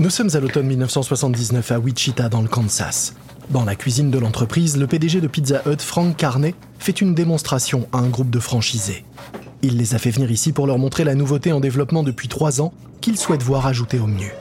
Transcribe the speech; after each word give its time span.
Nous 0.00 0.08
sommes 0.08 0.30
à 0.32 0.40
l'automne 0.40 0.66
1979 0.66 1.72
à 1.72 1.78
Wichita 1.78 2.30
dans 2.30 2.40
le 2.40 2.48
Kansas. 2.48 3.12
Dans 3.50 3.66
la 3.66 3.76
cuisine 3.76 4.10
de 4.10 4.18
l'entreprise, 4.18 4.78
le 4.78 4.86
PDG 4.86 5.20
de 5.20 5.26
Pizza 5.26 5.60
Hut, 5.66 5.82
Frank 5.82 6.16
Carney, 6.16 6.54
fait 6.78 7.02
une 7.02 7.14
démonstration 7.14 7.86
à 7.92 7.98
un 7.98 8.08
groupe 8.08 8.30
de 8.30 8.38
franchisés. 8.38 9.04
Il 9.60 9.76
les 9.76 9.94
a 9.94 9.98
fait 9.98 10.10
venir 10.10 10.30
ici 10.30 10.52
pour 10.52 10.66
leur 10.66 10.78
montrer 10.78 11.04
la 11.04 11.14
nouveauté 11.14 11.52
en 11.52 11.60
développement 11.60 12.02
depuis 12.02 12.28
trois 12.28 12.62
ans 12.62 12.72
qu'il 13.02 13.18
souhaite 13.18 13.42
voir 13.42 13.66
ajoutée 13.66 13.98
au 13.98 14.06
menu. 14.06 14.32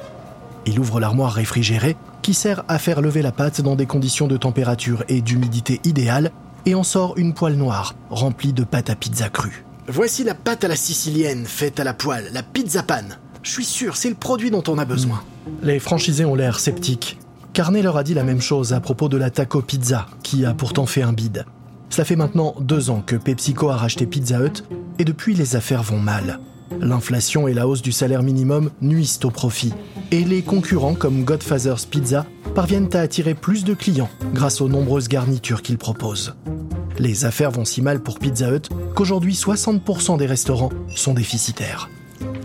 Il 0.65 0.79
ouvre 0.79 1.01
l'armoire 1.01 1.33
réfrigérée 1.33 1.97
qui 2.21 2.33
sert 2.33 2.63
à 2.69 2.79
faire 2.79 3.01
lever 3.01 3.21
la 3.21 3.33
pâte 3.33 3.59
dans 3.59 3.75
des 3.75 3.85
conditions 3.85 4.29
de 4.29 4.37
température 4.37 5.03
et 5.09 5.19
d'humidité 5.19 5.81
idéales 5.83 6.31
et 6.67 6.73
en 6.73 6.83
sort 6.83 7.17
une 7.17 7.33
poêle 7.33 7.57
noire 7.57 7.95
remplie 8.09 8.53
de 8.53 8.63
pâte 8.63 8.89
à 8.89 8.95
pizza 8.95 9.27
crue. 9.27 9.65
Voici 9.89 10.23
la 10.23 10.35
pâte 10.35 10.63
à 10.63 10.69
la 10.69 10.77
sicilienne 10.77 11.45
faite 11.45 11.81
à 11.81 11.83
la 11.83 11.93
poêle, 11.93 12.29
la 12.31 12.43
pizza 12.43 12.81
pan. 12.81 13.09
Je 13.41 13.51
suis 13.51 13.65
sûr, 13.65 13.95
c'est 13.95 14.09
le 14.09 14.15
produit 14.15 14.51
dont 14.51 14.63
on 14.67 14.77
a 14.77 14.85
besoin. 14.85 15.23
Les 15.63 15.79
franchisés 15.79 16.25
ont 16.25 16.35
l'air 16.35 16.59
sceptiques. 16.59 17.17
Carnet 17.53 17.81
leur 17.81 17.97
a 17.97 18.03
dit 18.03 18.13
la 18.13 18.23
même 18.23 18.41
chose 18.41 18.73
à 18.73 18.79
propos 18.79 19.09
de 19.09 19.17
la 19.17 19.29
taco 19.29 19.61
pizza, 19.61 20.07
qui 20.23 20.45
a 20.45 20.53
pourtant 20.53 20.85
fait 20.85 21.01
un 21.01 21.13
bide. 21.13 21.45
Cela 21.89 22.05
fait 22.05 22.15
maintenant 22.15 22.53
deux 22.59 22.89
ans 22.89 23.01
que 23.05 23.15
PepsiCo 23.15 23.69
a 23.69 23.77
racheté 23.77 24.05
Pizza 24.05 24.39
Hut, 24.39 24.63
et 24.99 25.05
depuis 25.05 25.33
les 25.33 25.55
affaires 25.55 25.83
vont 25.83 25.99
mal. 25.99 26.39
L'inflation 26.79 27.47
et 27.47 27.53
la 27.53 27.67
hausse 27.67 27.81
du 27.81 27.91
salaire 27.91 28.21
minimum 28.21 28.69
nuisent 28.81 29.19
au 29.23 29.31
profit, 29.31 29.73
et 30.11 30.23
les 30.23 30.41
concurrents 30.41 30.93
comme 30.93 31.23
Godfather's 31.23 31.85
Pizza 31.85 32.25
parviennent 32.53 32.89
à 32.93 32.99
attirer 32.99 33.33
plus 33.33 33.63
de 33.63 33.73
clients 33.73 34.09
grâce 34.33 34.61
aux 34.61 34.69
nombreuses 34.69 35.07
garnitures 35.07 35.61
qu'ils 35.61 35.77
proposent. 35.77 36.35
Les 36.99 37.25
affaires 37.25 37.51
vont 37.51 37.65
si 37.65 37.81
mal 37.81 38.01
pour 38.01 38.19
Pizza 38.19 38.53
Hut 38.53 38.69
qu'aujourd'hui 38.95 39.33
60% 39.33 40.17
des 40.17 40.25
restaurants 40.25 40.71
sont 40.95 41.13
déficitaires. 41.13 41.89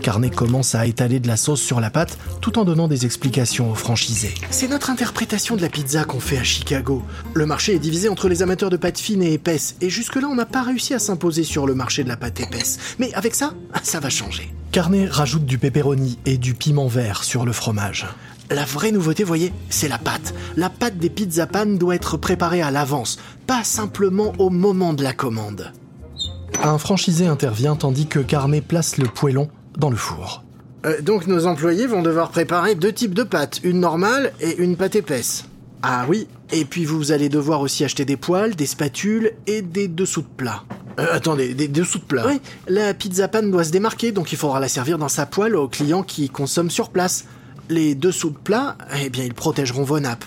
Carnet 0.04 0.28
commence 0.28 0.74
à 0.74 0.84
étaler 0.84 1.18
de 1.18 1.28
la 1.28 1.38
sauce 1.38 1.62
sur 1.62 1.80
la 1.80 1.88
pâte 1.88 2.18
tout 2.42 2.58
en 2.58 2.66
donnant 2.66 2.88
des 2.88 3.06
explications 3.06 3.70
aux 3.70 3.74
franchisés. 3.74 4.34
C'est 4.50 4.68
notre 4.68 4.90
interprétation 4.90 5.56
de 5.56 5.62
la 5.62 5.70
pizza 5.70 6.04
qu'on 6.04 6.20
fait 6.20 6.36
à 6.36 6.44
Chicago. 6.44 7.02
Le 7.32 7.46
marché 7.46 7.74
est 7.74 7.78
divisé 7.78 8.10
entre 8.10 8.28
les 8.28 8.42
amateurs 8.42 8.68
de 8.68 8.76
pâte 8.76 8.98
fine 8.98 9.22
et 9.22 9.32
épaisse, 9.32 9.76
et 9.80 9.88
jusque-là 9.88 10.28
on 10.30 10.34
n'a 10.34 10.44
pas 10.44 10.60
réussi 10.60 10.92
à 10.92 10.98
s'imposer 10.98 11.42
sur 11.42 11.66
le 11.66 11.74
marché 11.74 12.04
de 12.04 12.10
la 12.10 12.18
pâte 12.18 12.38
épaisse. 12.38 12.78
Mais 12.98 13.14
avec 13.14 13.34
ça, 13.34 13.54
ça 13.82 13.98
va 13.98 14.10
changer. 14.10 14.52
Carnet 14.72 15.06
rajoute 15.06 15.46
du 15.46 15.56
pepperoni 15.56 16.18
et 16.26 16.36
du 16.36 16.52
piment 16.52 16.86
vert 16.86 17.24
sur 17.24 17.46
le 17.46 17.52
fromage. 17.52 18.06
La 18.50 18.66
vraie 18.66 18.92
nouveauté, 18.92 19.24
voyez, 19.24 19.54
c'est 19.70 19.88
la 19.88 19.96
pâte. 19.96 20.34
La 20.58 20.68
pâte 20.68 20.98
des 20.98 21.08
pizza 21.08 21.46
pan 21.46 21.64
doit 21.64 21.94
être 21.94 22.18
préparée 22.18 22.60
à 22.60 22.70
l'avance, 22.70 23.18
pas 23.46 23.64
simplement 23.64 24.34
au 24.36 24.50
moment 24.50 24.92
de 24.92 25.02
la 25.02 25.14
commande. 25.14 25.72
Un 26.62 26.76
franchisé 26.76 27.26
intervient 27.26 27.74
tandis 27.74 28.06
que 28.06 28.18
Carnet 28.18 28.60
place 28.60 28.98
le 28.98 29.06
poêlon 29.06 29.48
dans 29.76 29.90
le 29.90 29.96
four. 29.96 30.44
Euh, 30.86 31.00
donc 31.00 31.26
nos 31.26 31.46
employés 31.46 31.86
vont 31.86 32.02
devoir 32.02 32.30
préparer 32.30 32.74
deux 32.74 32.92
types 32.92 33.14
de 33.14 33.22
pâtes, 33.22 33.60
une 33.62 33.80
normale 33.80 34.32
et 34.40 34.56
une 34.56 34.76
pâte 34.76 34.96
épaisse. 34.96 35.44
Ah 35.82 36.06
oui, 36.08 36.28
et 36.50 36.64
puis 36.64 36.84
vous 36.84 37.12
allez 37.12 37.28
devoir 37.28 37.60
aussi 37.60 37.84
acheter 37.84 38.04
des 38.04 38.16
poêles, 38.16 38.54
des 38.54 38.66
spatules 38.66 39.32
et 39.46 39.62
des 39.62 39.88
dessous 39.88 40.22
de 40.22 40.26
plat. 40.36 40.62
Euh, 40.98 41.06
attendez, 41.10 41.54
des 41.54 41.68
dessous 41.68 41.98
de 41.98 42.04
plat 42.04 42.24
Oui, 42.26 42.40
la 42.68 42.94
pizza 42.94 43.28
pan 43.28 43.42
doit 43.42 43.64
se 43.64 43.70
démarquer, 43.70 44.12
donc 44.12 44.32
il 44.32 44.38
faudra 44.38 44.60
la 44.60 44.68
servir 44.68 44.98
dans 44.98 45.08
sa 45.08 45.26
poêle 45.26 45.56
aux 45.56 45.68
clients 45.68 46.02
qui 46.02 46.28
consomment 46.28 46.70
sur 46.70 46.90
place. 46.90 47.24
Les 47.68 47.94
dessous 47.94 48.30
de 48.30 48.38
plat, 48.38 48.76
eh 49.02 49.10
bien 49.10 49.24
ils 49.24 49.34
protégeront 49.34 49.84
vos 49.84 50.00
nappes. 50.00 50.24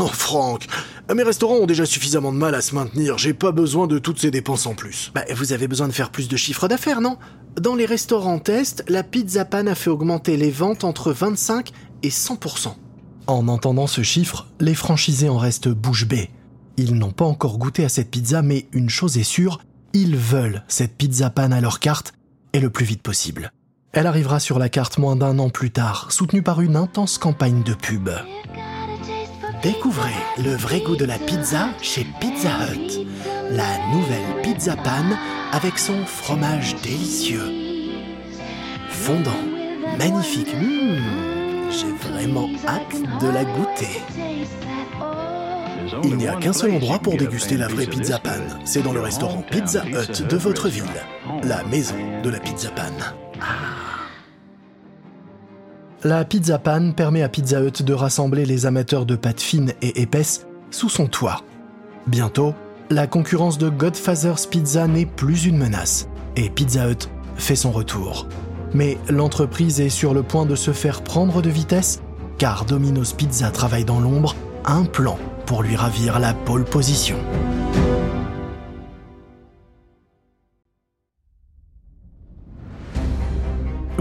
Oh 0.00 0.06
Franck, 0.06 0.66
mes 1.14 1.22
restaurants 1.22 1.56
ont 1.56 1.66
déjà 1.66 1.86
suffisamment 1.86 2.32
de 2.32 2.38
mal 2.38 2.54
à 2.54 2.60
se 2.60 2.74
maintenir, 2.74 3.18
j'ai 3.18 3.32
pas 3.32 3.52
besoin 3.52 3.86
de 3.86 3.98
toutes 3.98 4.20
ces 4.20 4.30
dépenses 4.30 4.66
en 4.66 4.74
plus. 4.74 5.10
Bah, 5.14 5.24
vous 5.34 5.52
avez 5.52 5.68
besoin 5.68 5.88
de 5.88 5.92
faire 5.92 6.10
plus 6.10 6.28
de 6.28 6.36
chiffre 6.36 6.68
d'affaires, 6.68 7.00
non? 7.00 7.16
Dans 7.60 7.74
les 7.74 7.86
restaurants 7.86 8.38
test, 8.38 8.84
la 8.88 9.02
pizza 9.02 9.44
pan 9.44 9.66
a 9.66 9.74
fait 9.74 9.90
augmenter 9.90 10.36
les 10.36 10.50
ventes 10.50 10.84
entre 10.84 11.12
25 11.12 11.72
et 12.02 12.10
100%. 12.10 12.74
En 13.26 13.48
entendant 13.48 13.86
ce 13.86 14.02
chiffre, 14.02 14.46
les 14.60 14.74
franchisés 14.74 15.28
en 15.28 15.38
restent 15.38 15.68
bouche 15.68 16.06
bée. 16.06 16.30
Ils 16.76 16.94
n'ont 16.94 17.10
pas 17.10 17.24
encore 17.24 17.58
goûté 17.58 17.84
à 17.84 17.88
cette 17.88 18.10
pizza, 18.10 18.42
mais 18.42 18.66
une 18.72 18.90
chose 18.90 19.18
est 19.18 19.24
sûre, 19.24 19.60
ils 19.92 20.16
veulent 20.16 20.62
cette 20.68 20.96
pizza 20.96 21.28
pan 21.30 21.50
à 21.50 21.60
leur 21.60 21.80
carte, 21.80 22.12
et 22.52 22.60
le 22.60 22.70
plus 22.70 22.84
vite 22.84 23.02
possible. 23.02 23.50
Elle 23.92 24.06
arrivera 24.06 24.38
sur 24.38 24.58
la 24.58 24.68
carte 24.68 24.98
moins 24.98 25.16
d'un 25.16 25.38
an 25.38 25.48
plus 25.48 25.70
tard, 25.70 26.12
soutenue 26.12 26.42
par 26.42 26.60
une 26.60 26.76
intense 26.76 27.18
campagne 27.18 27.62
de 27.62 27.74
pub. 27.74 28.10
Découvrez 29.62 30.14
le 30.38 30.54
vrai 30.54 30.80
goût 30.80 30.94
de 30.94 31.04
la 31.04 31.18
pizza 31.18 31.70
chez 31.82 32.06
Pizza 32.20 32.48
Hut. 32.72 33.06
La 33.50 33.78
nouvelle 33.92 34.42
pizza 34.42 34.76
pan 34.76 35.16
avec 35.52 35.78
son 35.78 36.04
fromage 36.06 36.76
délicieux. 36.82 37.42
Fondant, 38.88 39.30
magnifique. 39.98 40.54
Mmh, 40.54 41.70
J'ai 41.70 42.08
vraiment 42.08 42.48
hâte 42.66 43.20
de 43.20 43.28
la 43.28 43.44
goûter. 43.44 44.02
Il 46.04 46.16
n'y 46.16 46.28
a 46.28 46.36
qu'un 46.36 46.52
seul 46.52 46.72
endroit 46.72 46.98
pour 46.98 47.16
déguster 47.16 47.56
la 47.56 47.68
vraie 47.68 47.86
pizza 47.86 48.18
pan. 48.18 48.30
C'est 48.64 48.82
dans 48.82 48.92
le 48.92 49.00
restaurant 49.00 49.42
Pizza 49.42 49.84
Hut 49.86 50.22
de 50.28 50.36
votre 50.36 50.68
ville. 50.68 50.84
La 51.42 51.64
maison 51.64 51.96
de 52.22 52.30
la 52.30 52.38
pizza 52.38 52.70
pan. 52.70 52.92
La 56.04 56.24
Pizza 56.24 56.60
Pan 56.60 56.92
permet 56.92 57.22
à 57.22 57.28
Pizza 57.28 57.60
Hut 57.60 57.82
de 57.82 57.92
rassembler 57.92 58.46
les 58.46 58.66
amateurs 58.66 59.04
de 59.04 59.16
pâtes 59.16 59.40
fines 59.40 59.72
et 59.82 60.00
épaisses 60.00 60.46
sous 60.70 60.88
son 60.88 61.08
toit. 61.08 61.42
Bientôt, 62.06 62.54
la 62.88 63.08
concurrence 63.08 63.58
de 63.58 63.68
Godfather's 63.68 64.46
Pizza 64.46 64.86
n'est 64.86 65.06
plus 65.06 65.46
une 65.46 65.58
menace 65.58 66.08
et 66.36 66.50
Pizza 66.50 66.88
Hut 66.88 67.08
fait 67.34 67.56
son 67.56 67.72
retour. 67.72 68.28
Mais 68.74 68.96
l'entreprise 69.08 69.80
est 69.80 69.88
sur 69.88 70.14
le 70.14 70.22
point 70.22 70.46
de 70.46 70.54
se 70.54 70.70
faire 70.70 71.02
prendre 71.02 71.42
de 71.42 71.50
vitesse 71.50 72.00
car 72.38 72.64
Domino's 72.64 73.12
Pizza 73.12 73.50
travaille 73.50 73.84
dans 73.84 73.98
l'ombre 73.98 74.36
un 74.66 74.84
plan 74.84 75.18
pour 75.46 75.64
lui 75.64 75.74
ravir 75.74 76.20
la 76.20 76.32
pole 76.32 76.64
position. 76.64 77.16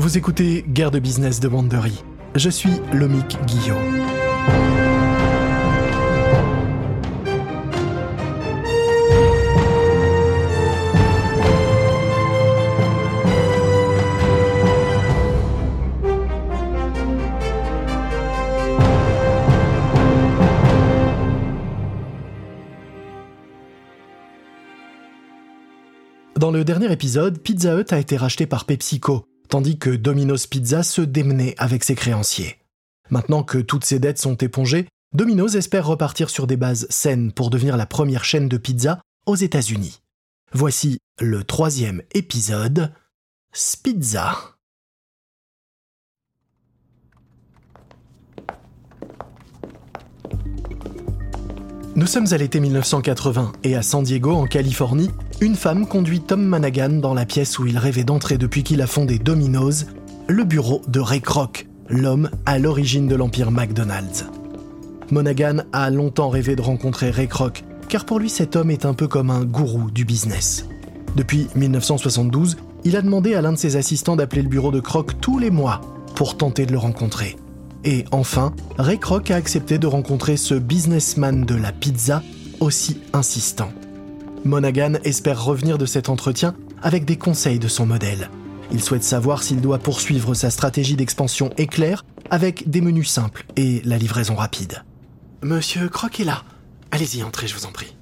Vous 0.07 0.18
écoutez 0.18 0.63
Guerre 0.66 0.90
de 0.90 1.00
business 1.00 1.41
de 1.41 1.50
Wandery. 1.50 2.01
Je 2.34 2.50
suis 2.50 2.72
Lomic 2.94 3.38
Guillaume. 3.45 3.78
Dans 26.38 26.51
le 26.51 26.63
dernier 26.63 26.89
épisode, 26.94 27.39
Pizza 27.39 27.75
Hut 27.75 27.91
a 27.91 28.00
été 28.00 28.16
racheté 28.16 28.45
par 28.45 28.63
PepsiCo, 28.63 29.25
tandis 29.50 29.78
que 29.78 29.90
Domino's 29.90 30.47
Pizza 30.47 30.84
se 30.84 31.02
démenait 31.02 31.56
avec 31.58 31.84
ses 31.84 31.96
créanciers. 31.96 32.58
Maintenant 33.09 33.44
que 33.44 33.58
toutes 33.58 33.85
ses 33.85 34.00
dettes 34.00 34.19
sont 34.19 34.35
épongées, 34.35 34.88
Domino's 35.13 35.56
espère 35.56 35.88
repartir 35.88 36.30
sur 36.30 36.47
des 36.47 36.58
bases 36.58 36.88
saines 36.90 37.31
pour 37.31 37.50
devenir 37.50 37.78
la 37.78 37.86
première 37.86 38.25
chaîne 38.25 38.50
de 38.50 38.57
pizza 38.57 39.00
aux 39.25 39.36
États-Unis. 39.36 40.02
Voici 40.53 41.00
le 41.19 41.44
troisième 41.44 42.02
épisode, 42.13 42.91
Spizza. 43.53 44.57
Nous 51.96 52.06
sommes 52.06 52.28
à 52.31 52.38
l'été 52.38 52.59
1980 52.59 53.53
et 53.63 53.75
à 53.75 53.81
San 53.81 54.03
Diego, 54.03 54.31
en 54.31 54.45
Californie, 54.45 55.10
une 55.39 55.56
femme 55.56 55.86
conduit 55.86 56.22
Tom 56.22 56.42
Managan 56.42 56.89
dans 56.89 57.13
la 57.13 57.25
pièce 57.25 57.60
où 57.60 57.68
il 57.68 57.78
rêvait 57.78 58.04
d'entrer 58.04 58.38
depuis 58.38 58.63
qu'il 58.63 58.81
a 58.81 58.88
fondé 58.88 59.19
Domino's, 59.19 59.86
le 60.28 60.44
bureau 60.44 60.81
de 60.88 61.00
Ray 61.00 61.22
Kroc, 61.22 61.68
l'homme 61.89 62.30
à 62.45 62.57
l'origine 62.57 63.07
de 63.07 63.16
l'empire 63.16 63.51
McDonald's. 63.51 64.25
Monaghan 65.12 65.60
a 65.74 65.89
longtemps 65.92 66.30
rêvé 66.30 66.56
de 66.56 66.62
rencontrer 66.62 67.12
Ray 67.12 67.28
Kroc, 67.28 67.63
car 67.88 68.06
pour 68.06 68.19
lui 68.19 68.30
cet 68.30 68.56
homme 68.56 68.72
est 68.72 68.86
un 68.86 68.95
peu 68.95 69.07
comme 69.07 69.30
un 69.30 69.45
gourou 69.45 69.92
du 69.92 70.06
business. 70.06 70.66
Depuis 71.16 71.48
1972, 71.56 72.57
il 72.83 72.95
a 72.95 73.01
demandé 73.01 73.36
à 73.36 73.42
l'un 73.42 73.54
de 73.54 73.57
ses 73.57 73.75
assistants 73.75 74.16
d'appeler 74.16 74.42
le 74.42 74.50
bureau 74.50 74.72
de 74.72 74.80
Kroc 74.80 75.22
tous 75.22 75.38
les 75.38 75.51
mois 75.51 75.81
pour 76.16 76.36
tenter 76.38 76.66
de 76.66 76.72
le 76.72 76.80
rencontrer. 76.80 77.38
Et 77.86 78.06
enfin, 78.12 78.54
Ray 78.80 78.98
Kroc 78.98 79.30
a 79.30 79.36
accepté 79.36 79.78
de 79.78 79.88
rencontrer 79.88 80.36
ce 80.36 80.56
businessman 80.56 81.45
de 81.45 81.56
la 81.56 81.72
pizza 81.72 82.24
aussi 82.60 83.00
insistant. 83.13 83.69
Monaghan 84.45 84.94
espère 85.04 85.44
revenir 85.44 85.78
de 85.78 85.86
cet 85.86 86.10
entretien 86.10 86.56
avec 86.81 87.06
des 87.06 87.18
conseils 87.18 87.60
de 87.60 87.68
son 87.68 87.86
modèle. 87.86 88.30
Il 88.72 88.81
souhaite 88.81 89.04
savoir 89.04 89.44
s'il 89.44 89.62
doit 89.62 89.80
poursuivre 89.80 90.34
sa 90.34 90.50
stratégie 90.50 90.95
d'expansion 90.95 91.50
éclair 91.57 92.06
avec 92.30 92.69
des 92.69 92.81
menus 92.81 93.10
simples 93.10 93.45
et 93.56 93.81
la 93.86 93.98
livraison 93.98 94.36
rapide. 94.36 94.84
Monsieur 95.42 95.88
Croc 95.89 96.19
est 96.19 96.25
là. 96.25 96.44
Allez-y, 96.92 97.24
entrez, 97.24 97.48
je 97.48 97.56
vous 97.56 97.66
en 97.66 97.72
prie. 97.72 97.95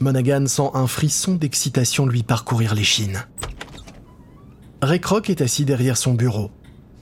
Monaghan 0.00 0.46
sent 0.46 0.70
un 0.74 0.86
frisson 0.86 1.34
d'excitation 1.34 2.06
lui 2.06 2.22
parcourir 2.22 2.74
l'échine. 2.74 3.24
Ray 4.82 5.00
Kroc 5.00 5.30
est 5.30 5.40
assis 5.40 5.64
derrière 5.64 5.96
son 5.96 6.14
bureau. 6.14 6.50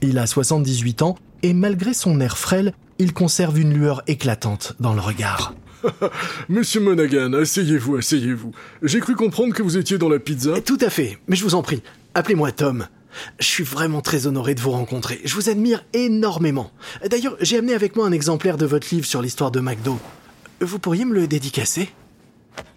Il 0.01 0.17
a 0.17 0.27
78 0.27 1.01
ans 1.01 1.15
et 1.41 1.53
malgré 1.53 1.93
son 1.93 2.19
air 2.21 2.37
frêle, 2.37 2.73
il 2.99 3.13
conserve 3.13 3.59
une 3.59 3.73
lueur 3.73 4.03
éclatante 4.07 4.75
dans 4.79 4.93
le 4.93 5.01
regard. 5.01 5.53
Monsieur 6.49 6.81
Monaghan, 6.81 7.33
asseyez-vous, 7.33 7.97
asseyez-vous. 7.97 8.51
J'ai 8.81 8.99
cru 8.99 9.15
comprendre 9.15 9.53
que 9.53 9.63
vous 9.63 9.77
étiez 9.77 9.97
dans 9.97 10.09
la 10.09 10.19
pizza. 10.19 10.61
Tout 10.61 10.77
à 10.81 10.89
fait, 10.89 11.17
mais 11.27 11.35
je 11.35 11.43
vous 11.43 11.55
en 11.55 11.61
prie, 11.61 11.81
appelez-moi 12.13 12.51
Tom. 12.51 12.87
Je 13.39 13.45
suis 13.45 13.63
vraiment 13.63 14.01
très 14.01 14.25
honoré 14.25 14.55
de 14.55 14.59
vous 14.59 14.71
rencontrer. 14.71 15.21
Je 15.23 15.35
vous 15.35 15.49
admire 15.49 15.83
énormément. 15.93 16.71
D'ailleurs, 17.07 17.35
j'ai 17.39 17.57
amené 17.57 17.73
avec 17.73 17.95
moi 17.95 18.07
un 18.07 18.11
exemplaire 18.11 18.57
de 18.57 18.65
votre 18.65 18.87
livre 18.91 19.05
sur 19.05 19.21
l'histoire 19.21 19.51
de 19.51 19.59
McDo. 19.59 19.99
Vous 20.61 20.79
pourriez 20.79 21.05
me 21.05 21.13
le 21.13 21.27
dédicacer? 21.27 21.89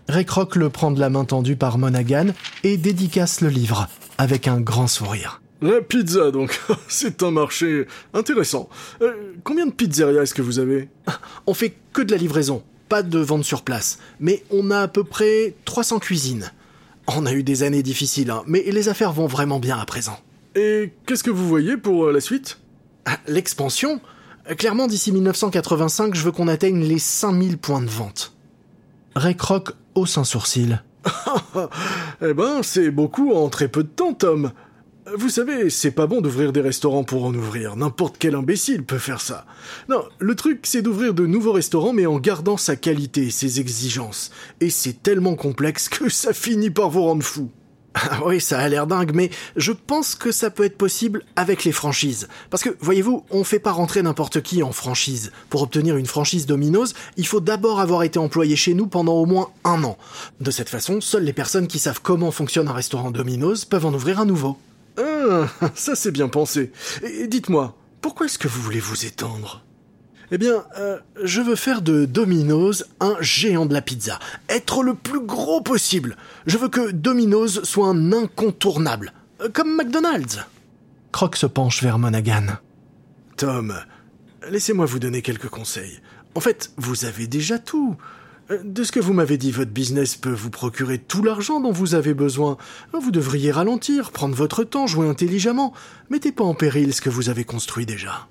Ray 0.09 0.25
Kroc 0.25 0.57
le 0.57 0.71
prend 0.71 0.91
de 0.91 1.01
la 1.01 1.11
main 1.11 1.25
tendue 1.25 1.57
par 1.57 1.79
Monaghan 1.79 2.27
et 2.65 2.77
dédicace 2.77 3.41
le 3.41 3.49
livre 3.49 3.89
avec 4.19 4.47
un 4.47 4.61
grand 4.61 4.87
sourire. 4.87 5.41
La 5.63 5.81
pizza, 5.81 6.31
donc. 6.31 6.61
C'est 6.89 7.23
un 7.23 7.31
marché 7.31 7.87
intéressant. 8.13 8.69
Euh, 9.01 9.33
combien 9.43 9.67
de 9.67 9.73
pizzerias 9.73 10.23
est-ce 10.23 10.35
que 10.35 10.43
vous 10.43 10.59
avez? 10.59 10.89
On 11.47 11.55
fait 11.55 11.75
que 11.93 12.03
de 12.03 12.13
la 12.13 12.19
livraison, 12.19 12.63
pas 12.89 13.03
de 13.03 13.19
vente 13.19 13.45
sur 13.45 13.63
place. 13.63 13.99
Mais 14.21 14.45
on 14.51 14.71
a 14.71 14.81
à 14.81 14.89
peu 14.89 15.05
près 15.05 15.55
300 15.65 15.99
cuisines. 15.99 16.53
On 17.09 17.27
a 17.27 17.33
eu 17.33 17.43
des 17.43 17.63
années 17.63 17.83
difficiles, 17.83 18.31
hein, 18.31 18.43
mais 18.47 18.63
les 18.63 18.89
affaires 18.89 19.13
vont 19.13 19.27
vraiment 19.27 19.61
bien 19.61 19.79
à 19.79 19.85
présent. 19.85 20.19
Et 20.55 20.93
qu'est-ce 21.07 21.23
que 21.23 21.31
vous 21.31 21.47
voyez 21.47 21.77
pour 21.77 22.07
euh, 22.07 22.13
la 22.13 22.21
suite? 22.21 22.59
Ah, 23.05 23.19
L'expansion? 23.29 24.01
Clairement, 24.59 24.87
d'ici 24.87 25.13
1985, 25.13 26.15
je 26.15 26.23
veux 26.23 26.33
qu'on 26.33 26.49
atteigne 26.49 26.83
les 26.83 26.99
5000 26.99 27.59
points 27.59 27.83
de 27.83 27.89
vente. 27.89 28.33
Ray 29.15 29.37
Kroc 29.37 29.73
hausse 29.95 30.19
un 30.19 30.25
sourcil. 30.25 30.83
eh 32.23 32.35
ben, 32.35 32.63
c'est 32.63 32.91
beaucoup 32.91 33.33
en 33.33 33.49
très 33.49 33.69
peu 33.69 33.83
de 33.83 33.89
temps, 33.89 34.15
Tom. 34.15 34.53
Vous 35.15 35.29
savez, 35.29 35.71
c'est 35.71 35.93
pas 35.93 36.09
bon 36.09 36.21
d'ouvrir 36.21 36.53
des 36.53 36.61
restaurants 36.61 37.05
pour 37.05 37.27
en 37.27 37.33
ouvrir. 37.33 37.77
N'importe 37.77 38.17
quel 38.19 38.35
imbécile 38.35 38.83
peut 38.83 38.99
faire 38.99 39.21
ça. 39.21 39.47
Non, 39.89 40.03
le 40.19 40.35
truc, 40.35 40.61
c'est 40.65 40.83
d'ouvrir 40.83 41.15
de 41.15 41.27
nouveaux 41.27 41.53
restaurants, 41.53 41.93
mais 41.93 42.07
en 42.07 42.19
gardant 42.19 42.57
sa 42.57 42.75
qualité, 42.75 43.31
ses 43.31 43.61
exigences. 43.61 44.33
Et 44.61 44.69
c'est 44.69 45.05
tellement 45.05 45.37
complexe 45.37 45.89
que 45.89 46.09
ça 46.09 46.33
finit 46.33 46.71
par 46.71 46.91
vous 46.91 47.03
rendre 47.03 47.23
fou. 47.23 47.51
Ah 47.95 48.19
oui, 48.27 48.41
ça 48.41 48.59
a 48.59 48.69
l'air 48.69 48.89
dingue, 48.89 49.13
mais 49.15 49.31
je 49.55 49.71
pense 49.71 50.17
que 50.17 50.33
ça 50.33 50.51
peut 50.51 50.65
être 50.65 50.77
possible 50.77 51.23
avec 51.37 51.65
les 51.65 51.73
franchises. 51.73 52.27
Parce 52.51 52.65
que, 52.65 52.77
voyez-vous, 52.81 53.25
on 53.31 53.45
fait 53.45 53.61
pas 53.61 53.73
rentrer 53.73 54.03
n'importe 54.03 54.43
qui 54.43 54.65
en 54.65 54.73
franchise. 54.73 55.31
Pour 55.51 55.63
obtenir 55.63 55.97
une 55.97 56.07
franchise 56.07 56.47
Domino's, 56.47 56.95
il 57.17 57.29
faut 57.29 57.41
d'abord 57.41 57.79
avoir 57.79 58.03
été 58.03 58.19
employé 58.19 58.57
chez 58.57 58.75
nous 58.75 58.89
pendant 58.89 59.15
au 59.15 59.25
moins 59.25 59.51
un 59.65 59.85
an. 59.85 59.97
De 60.41 60.51
cette 60.51 60.69
façon, 60.69 61.01
seules 61.01 61.25
les 61.25 61.33
personnes 61.33 61.69
qui 61.69 61.79
savent 61.79 62.01
comment 62.03 62.33
fonctionne 62.33 62.69
un 62.69 62.73
restaurant 62.73 63.13
Domino's 63.13 63.65
peuvent 63.65 63.87
en 63.87 63.95
ouvrir 63.95 64.19
un 64.19 64.27
nouveau. 64.27 64.59
Ah, 64.99 65.49
ça 65.75 65.95
c'est 65.95 66.11
bien 66.11 66.29
pensé. 66.29 66.73
Et 67.03 67.27
dites-moi, 67.27 67.77
pourquoi 68.01 68.27
est-ce 68.27 68.39
que 68.39 68.49
vous 68.49 68.63
voulez 68.63 68.81
vous 68.81 69.05
étendre? 69.05 69.63
Eh 70.33 70.39
bien, 70.39 70.65
euh, 70.79 70.99
je 71.23 71.41
veux 71.41 71.55
faire 71.55 71.83
de 71.83 72.05
Domino's 72.05 72.85
un 72.99 73.17
géant 73.21 73.67
de 73.67 73.75
la 73.75 73.83
pizza. 73.83 74.19
Être 74.49 74.83
le 74.83 74.95
plus 74.95 75.21
gros 75.21 75.61
possible. 75.61 76.17
Je 76.47 76.59
veux 76.59 76.69
que 76.69 76.91
Domino's 76.91 77.63
soit 77.63 77.89
un 77.89 78.13
incontournable. 78.13 79.13
Euh, 79.41 79.49
comme 79.53 79.77
McDonald's. 79.77 80.41
Croc 81.13 81.37
se 81.37 81.47
penche 81.47 81.83
vers 81.83 81.99
Monaghan. 81.99 82.59
Tom, 83.37 83.75
laissez-moi 84.51 84.87
vous 84.87 84.99
donner 84.99 85.23
quelques 85.23 85.49
conseils. 85.49 86.01
En 86.35 86.41
fait, 86.41 86.73
vous 86.77 87.05
avez 87.05 87.27
déjà 87.27 87.59
tout. 87.59 87.97
Euh, 88.51 88.61
de 88.65 88.85
ce 88.85 88.93
que 88.93 89.01
vous 89.01 89.13
m'avez 89.13 89.39
dit, 89.39 89.51
votre 89.51 89.71
business 89.71 90.17
peut 90.17 90.33
vous 90.33 90.51
procurer 90.51 90.99
tout 90.99 91.23
l'argent 91.23 91.61
dont 91.61 91.73
vous 91.73 91.95
avez 91.95 92.15
besoin. 92.15 92.57
Vous 92.93 93.11
devriez 93.11 93.51
ralentir, 93.51 94.13
prendre 94.13 94.35
votre 94.35 94.65
temps, 94.65 94.87
jouer 94.87 95.09
intelligemment. 95.09 95.73
Mettez 96.11 96.33
pas 96.33 96.45
en 96.45 96.55
péril 96.55 96.95
ce 96.95 97.01
que 97.01 97.11
vous 97.11 97.29
avez 97.29 97.45
construit 97.45 97.87
déjà. 97.87 98.29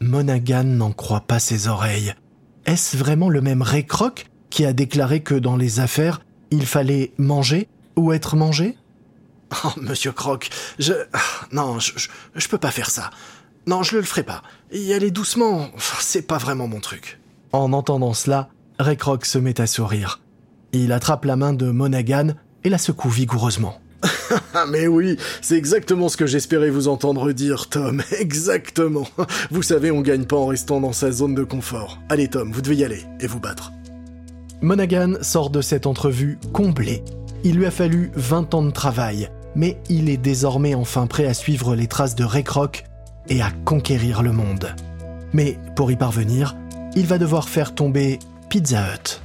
Monaghan 0.00 0.64
n'en 0.64 0.92
croit 0.92 1.22
pas 1.22 1.40
ses 1.40 1.66
oreilles. 1.66 2.14
Est-ce 2.66 2.96
vraiment 2.96 3.28
le 3.28 3.40
même 3.40 3.62
Ray 3.62 3.86
Kroc 3.86 4.26
qui 4.50 4.64
a 4.64 4.72
déclaré 4.72 5.22
que 5.22 5.34
dans 5.34 5.56
les 5.56 5.80
affaires, 5.80 6.20
il 6.50 6.66
fallait 6.66 7.12
manger 7.18 7.68
ou 7.96 8.12
être 8.12 8.36
mangé? 8.36 8.76
Oh, 9.64 9.72
monsieur 9.80 10.12
Croc, 10.12 10.50
je... 10.78 10.92
Non, 11.52 11.78
je, 11.78 11.92
je, 12.34 12.48
peux 12.48 12.58
pas 12.58 12.70
faire 12.70 12.90
ça. 12.90 13.10
Non, 13.66 13.82
je 13.82 13.96
le 13.96 14.02
ferai 14.02 14.22
pas. 14.22 14.42
Y 14.70 14.92
aller 14.92 15.10
doucement, 15.10 15.70
c'est 16.00 16.26
pas 16.26 16.36
vraiment 16.36 16.68
mon 16.68 16.80
truc. 16.80 17.18
En 17.52 17.72
entendant 17.72 18.12
cela, 18.12 18.50
Ray 18.80 18.96
Kroc 18.96 19.26
se 19.26 19.38
met 19.38 19.60
à 19.60 19.66
sourire. 19.66 20.20
Il 20.72 20.92
attrape 20.92 21.24
la 21.24 21.34
main 21.34 21.52
de 21.52 21.70
Monaghan 21.70 22.28
et 22.62 22.68
la 22.68 22.78
secoue 22.78 23.08
vigoureusement. 23.08 23.80
Mais 24.70 24.86
oui, 24.86 25.16
c'est 25.42 25.56
exactement 25.56 26.08
ce 26.08 26.16
que 26.16 26.26
j'espérais 26.26 26.70
vous 26.70 26.86
entendre 26.86 27.32
dire, 27.32 27.68
Tom. 27.68 28.02
Exactement. 28.20 29.08
Vous 29.50 29.62
savez, 29.62 29.90
on 29.90 30.00
gagne 30.00 30.26
pas 30.26 30.36
en 30.36 30.46
restant 30.46 30.80
dans 30.80 30.92
sa 30.92 31.10
zone 31.10 31.34
de 31.34 31.42
confort. 31.42 31.98
Allez, 32.08 32.28
Tom, 32.28 32.52
vous 32.52 32.60
devez 32.60 32.76
y 32.76 32.84
aller 32.84 33.02
et 33.20 33.26
vous 33.26 33.40
battre. 33.40 33.72
Monaghan 34.60 35.14
sort 35.22 35.50
de 35.50 35.60
cette 35.60 35.86
entrevue 35.86 36.38
comblé. 36.52 37.02
Il 37.42 37.56
lui 37.56 37.66
a 37.66 37.72
fallu 37.72 38.12
20 38.14 38.54
ans 38.54 38.62
de 38.62 38.70
travail, 38.70 39.28
mais 39.56 39.80
il 39.88 40.08
est 40.08 40.16
désormais 40.16 40.74
enfin 40.74 41.08
prêt 41.08 41.26
à 41.26 41.34
suivre 41.34 41.74
les 41.74 41.88
traces 41.88 42.14
de 42.14 42.24
Ray 42.24 42.44
Kroc 42.44 42.84
et 43.28 43.42
à 43.42 43.50
conquérir 43.64 44.22
le 44.22 44.32
monde. 44.32 44.68
Mais 45.32 45.58
pour 45.74 45.90
y 45.90 45.96
parvenir, 45.96 46.56
il 46.94 47.06
va 47.06 47.18
devoir 47.18 47.48
faire 47.48 47.74
tomber 47.74 48.18
Pizza 48.48 48.80
Hut. 48.80 49.20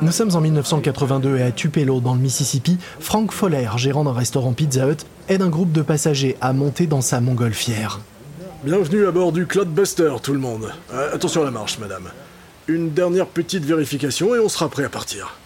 Nous 0.00 0.10
sommes 0.10 0.34
en 0.34 0.40
1982 0.40 1.36
et 1.36 1.42
à 1.42 1.50
Tupelo, 1.50 2.00
dans 2.00 2.14
le 2.14 2.20
Mississippi, 2.20 2.78
Frank 2.98 3.30
Foller, 3.30 3.68
gérant 3.76 4.04
d'un 4.04 4.14
restaurant 4.14 4.54
Pizza 4.54 4.86
Hut, 4.86 5.04
aide 5.28 5.42
un 5.42 5.50
groupe 5.50 5.70
de 5.72 5.82
passagers 5.82 6.38
à 6.40 6.54
monter 6.54 6.86
dans 6.86 7.02
sa 7.02 7.20
montgolfière. 7.20 8.00
Bienvenue 8.64 9.06
à 9.06 9.10
bord 9.10 9.32
du 9.32 9.46
Cloudbuster, 9.46 10.14
tout 10.22 10.32
le 10.32 10.38
monde. 10.38 10.72
Euh, 10.94 11.14
attention 11.14 11.42
à 11.42 11.44
la 11.44 11.50
marche, 11.50 11.78
madame. 11.78 12.08
Une 12.68 12.90
dernière 12.90 13.26
petite 13.26 13.66
vérification 13.66 14.34
et 14.34 14.38
on 14.38 14.48
sera 14.48 14.70
prêt 14.70 14.84
à 14.84 14.88
partir. 14.88 15.36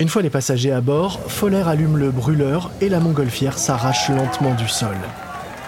Une 0.00 0.08
fois 0.08 0.20
les 0.20 0.30
passagers 0.30 0.72
à 0.72 0.82
bord, 0.82 1.18
Foller 1.28 1.64
allume 1.66 1.96
le 1.96 2.10
brûleur 2.10 2.70
et 2.82 2.90
la 2.90 3.00
montgolfière 3.00 3.58
s'arrache 3.58 4.10
lentement 4.10 4.54
du 4.54 4.68
sol. 4.68 4.96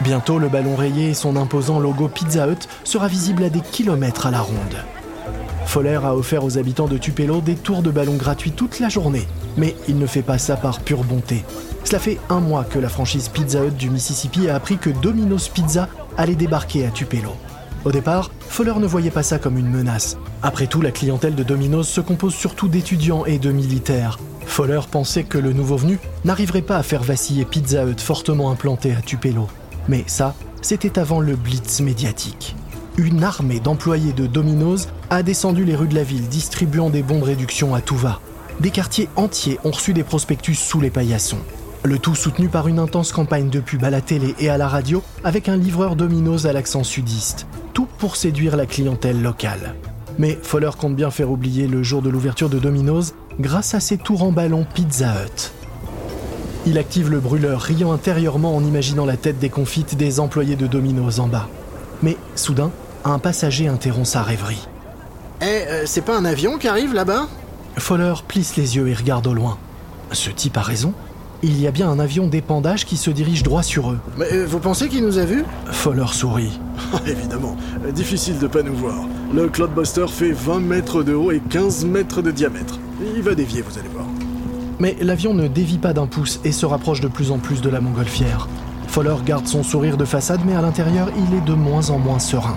Bientôt, 0.02 0.38
le 0.38 0.48
ballon 0.48 0.76
rayé 0.76 1.10
et 1.10 1.14
son 1.14 1.36
imposant 1.36 1.78
logo 1.78 2.08
Pizza 2.08 2.48
Hut 2.48 2.68
sera 2.84 3.06
visible 3.06 3.44
à 3.44 3.50
des 3.50 3.60
kilomètres 3.60 4.26
à 4.26 4.30
la 4.30 4.40
ronde. 4.40 4.56
Foller 5.66 6.00
a 6.02 6.16
offert 6.16 6.42
aux 6.42 6.58
habitants 6.58 6.88
de 6.88 6.96
Tupelo 6.96 7.40
des 7.40 7.54
tours 7.54 7.82
de 7.82 7.90
ballon 7.90 8.16
gratuits 8.16 8.52
toute 8.52 8.80
la 8.80 8.88
journée, 8.88 9.28
mais 9.56 9.76
il 9.88 9.98
ne 9.98 10.06
fait 10.06 10.22
pas 10.22 10.38
ça 10.38 10.56
par 10.56 10.80
pure 10.80 11.04
bonté. 11.04 11.44
Cela 11.84 11.98
fait 11.98 12.18
un 12.28 12.40
mois 12.40 12.64
que 12.64 12.78
la 12.78 12.88
franchise 12.88 13.28
Pizza 13.28 13.64
Hut 13.64 13.72
du 13.72 13.90
Mississippi 13.90 14.48
a 14.48 14.56
appris 14.56 14.78
que 14.78 14.90
Domino's 14.90 15.48
Pizza 15.48 15.88
allait 16.16 16.34
débarquer 16.34 16.86
à 16.86 16.90
Tupelo. 16.90 17.34
Au 17.84 17.92
départ, 17.92 18.30
Foller 18.40 18.74
ne 18.78 18.86
voyait 18.86 19.10
pas 19.10 19.22
ça 19.22 19.38
comme 19.38 19.58
une 19.58 19.70
menace. 19.70 20.16
Après 20.42 20.66
tout, 20.66 20.80
la 20.80 20.90
clientèle 20.90 21.34
de 21.34 21.42
Domino's 21.42 21.88
se 21.88 22.00
compose 22.00 22.34
surtout 22.34 22.68
d'étudiants 22.68 23.24
et 23.26 23.38
de 23.38 23.52
militaires. 23.52 24.18
Foller 24.46 24.80
pensait 24.90 25.24
que 25.24 25.38
le 25.38 25.52
nouveau 25.52 25.76
venu 25.76 25.98
n'arriverait 26.24 26.62
pas 26.62 26.78
à 26.78 26.82
faire 26.82 27.02
vaciller 27.02 27.44
Pizza 27.44 27.84
Hut 27.84 28.00
fortement 28.00 28.50
implanté 28.50 28.92
à 28.92 29.02
Tupelo. 29.02 29.46
Mais 29.88 30.04
ça, 30.06 30.34
c'était 30.62 30.98
avant 30.98 31.20
le 31.20 31.36
blitz 31.36 31.80
médiatique 31.80 32.54
une 33.00 33.24
armée 33.24 33.60
d'employés 33.60 34.12
de 34.12 34.26
Domino's 34.26 34.88
a 35.08 35.22
descendu 35.22 35.64
les 35.64 35.74
rues 35.74 35.88
de 35.88 35.94
la 35.94 36.02
ville 36.02 36.28
distribuant 36.28 36.90
des 36.90 37.02
bons 37.02 37.20
de 37.20 37.24
réduction 37.24 37.74
à 37.74 37.80
tout 37.80 37.96
va. 37.96 38.20
Des 38.60 38.70
quartiers 38.70 39.08
entiers 39.16 39.58
ont 39.64 39.70
reçu 39.70 39.94
des 39.94 40.04
prospectus 40.04 40.54
sous 40.54 40.80
les 40.80 40.90
paillassons. 40.90 41.38
Le 41.82 41.98
tout 41.98 42.14
soutenu 42.14 42.48
par 42.48 42.68
une 42.68 42.78
intense 42.78 43.12
campagne 43.12 43.48
de 43.48 43.60
pub 43.60 43.84
à 43.84 43.90
la 43.90 44.02
télé 44.02 44.34
et 44.38 44.50
à 44.50 44.58
la 44.58 44.68
radio 44.68 45.02
avec 45.24 45.48
un 45.48 45.56
livreur 45.56 45.96
Domino's 45.96 46.44
à 46.44 46.52
l'accent 46.52 46.84
sudiste. 46.84 47.46
Tout 47.72 47.88
pour 47.98 48.16
séduire 48.16 48.56
la 48.56 48.66
clientèle 48.66 49.22
locale. 49.22 49.74
Mais 50.18 50.38
Foller 50.42 50.72
compte 50.78 50.96
bien 50.96 51.10
faire 51.10 51.30
oublier 51.30 51.66
le 51.66 51.82
jour 51.82 52.02
de 52.02 52.10
l'ouverture 52.10 52.50
de 52.50 52.58
Domino's 52.58 53.14
grâce 53.38 53.74
à 53.74 53.80
ses 53.80 53.96
tours 53.96 54.24
en 54.24 54.32
ballon 54.32 54.66
Pizza 54.74 55.14
Hut. 55.24 55.59
Il 56.66 56.76
active 56.76 57.10
le 57.10 57.20
brûleur, 57.20 57.62
riant 57.62 57.92
intérieurement 57.92 58.54
en 58.54 58.62
imaginant 58.62 59.06
la 59.06 59.16
tête 59.16 59.38
déconfite 59.38 59.96
des 59.96 60.20
employés 60.20 60.56
de 60.56 60.66
Domino's 60.66 61.18
en 61.18 61.26
bas. 61.26 61.48
Mais 62.02 62.16
soudain, 62.34 62.70
un 63.04 63.18
passager 63.18 63.66
interrompt 63.66 64.06
sa 64.06 64.22
rêverie. 64.22 64.68
Eh, 65.40 65.44
euh, 65.44 65.82
c'est 65.86 66.02
pas 66.02 66.16
un 66.16 66.26
avion 66.26 66.58
qui 66.58 66.68
arrive 66.68 66.92
là-bas? 66.92 67.28
Foller 67.78 68.12
plisse 68.28 68.56
les 68.56 68.76
yeux 68.76 68.88
et 68.88 68.94
regarde 68.94 69.26
au 69.26 69.32
loin. 69.32 69.56
Ce 70.12 70.28
type 70.28 70.58
a 70.58 70.62
raison. 70.62 70.92
Il 71.42 71.58
y 71.58 71.66
a 71.66 71.70
bien 71.70 71.88
un 71.88 71.98
avion 71.98 72.26
d'épandage 72.26 72.84
qui 72.84 72.98
se 72.98 73.10
dirige 73.10 73.42
droit 73.42 73.62
sur 73.62 73.92
eux. 73.92 73.98
Mais 74.18 74.30
euh, 74.30 74.44
vous 74.44 74.58
pensez 74.58 74.88
qu'il 74.88 75.02
nous 75.02 75.16
a 75.16 75.24
vus? 75.24 75.44
Foller 75.72 76.12
sourit. 76.12 76.60
Évidemment, 77.06 77.56
difficile 77.94 78.38
de 78.38 78.46
pas 78.46 78.62
nous 78.62 78.74
voir. 78.74 78.96
Le 79.32 79.48
Cloudbuster 79.48 80.08
fait 80.08 80.32
20 80.32 80.60
mètres 80.60 81.02
de 81.02 81.14
haut 81.14 81.32
et 81.32 81.40
15 81.40 81.86
mètres 81.86 82.20
de 82.20 82.30
diamètre. 82.30 82.78
Il 83.16 83.22
va 83.22 83.34
dévier, 83.34 83.62
vous 83.62 83.78
allez 83.78 83.88
voir. 83.88 84.09
Mais 84.80 84.96
l'avion 85.00 85.34
ne 85.34 85.46
dévie 85.46 85.78
pas 85.78 85.92
d'un 85.92 86.06
pouce 86.06 86.40
et 86.42 86.52
se 86.52 86.64
rapproche 86.64 87.02
de 87.02 87.08
plus 87.08 87.30
en 87.30 87.38
plus 87.38 87.60
de 87.60 87.68
la 87.68 87.80
montgolfière. 87.80 88.48
Foller 88.88 89.16
garde 89.24 89.46
son 89.46 89.62
sourire 89.62 89.98
de 89.98 90.06
façade, 90.06 90.40
mais 90.46 90.56
à 90.56 90.62
l'intérieur, 90.62 91.08
il 91.16 91.36
est 91.36 91.44
de 91.44 91.52
moins 91.52 91.90
en 91.90 91.98
moins 91.98 92.18
serein. 92.18 92.56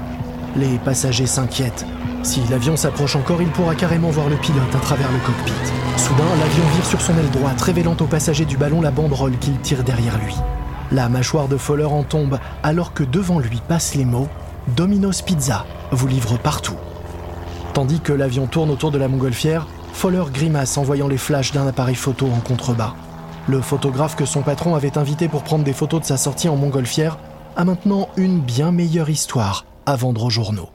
Les 0.55 0.77
passagers 0.79 1.27
s'inquiètent. 1.27 1.85
Si 2.23 2.39
l'avion 2.49 2.77
s'approche 2.77 3.17
encore, 3.17 3.41
il 3.41 3.49
pourra 3.49 3.75
carrément 3.75 4.09
voir 4.09 4.29
le 4.29 4.37
pilote 4.37 4.73
à 4.73 4.79
travers 4.79 5.11
le 5.11 5.19
cockpit. 5.19 5.51
Soudain, 5.97 6.23
l'avion 6.39 6.63
vire 6.73 6.85
sur 6.85 7.01
son 7.01 7.13
aile 7.17 7.29
droite, 7.31 7.61
révélant 7.61 7.97
aux 7.99 8.05
passagers 8.05 8.45
du 8.45 8.55
ballon 8.55 8.81
la 8.81 8.91
banderole 8.91 9.37
qu'il 9.39 9.59
tire 9.59 9.83
derrière 9.83 10.17
lui. 10.17 10.35
La 10.91 11.09
mâchoire 11.09 11.49
de 11.49 11.57
Fowler 11.57 11.85
en 11.85 12.03
tombe 12.03 12.39
alors 12.63 12.93
que 12.93 13.03
devant 13.03 13.39
lui 13.39 13.61
passent 13.67 13.95
les 13.95 14.05
mots 14.05 14.29
Domino's 14.77 15.21
Pizza 15.21 15.65
vous 15.91 16.07
livre 16.07 16.37
partout. 16.37 16.77
Tandis 17.73 17.99
que 17.99 18.13
l'avion 18.13 18.47
tourne 18.47 18.69
autour 18.69 18.91
de 18.91 18.97
la 18.97 19.07
montgolfière, 19.07 19.67
Fowler 19.93 20.23
grimace 20.33 20.77
en 20.77 20.83
voyant 20.83 21.07
les 21.07 21.17
flashs 21.17 21.53
d'un 21.53 21.65
appareil 21.65 21.95
photo 21.95 22.27
en 22.27 22.41
contrebas. 22.41 22.93
Le 23.47 23.61
photographe 23.61 24.15
que 24.15 24.25
son 24.25 24.41
patron 24.41 24.75
avait 24.75 24.97
invité 24.97 25.29
pour 25.29 25.43
prendre 25.43 25.63
des 25.63 25.71
photos 25.71 26.01
de 26.01 26.05
sa 26.05 26.17
sortie 26.17 26.49
en 26.49 26.57
montgolfière 26.57 27.17
a 27.55 27.63
maintenant 27.63 28.09
une 28.17 28.41
bien 28.41 28.71
meilleure 28.71 29.09
histoire 29.09 29.65
à 29.85 29.95
vendre 29.95 30.23
aux 30.25 30.29
journaux. 30.29 30.69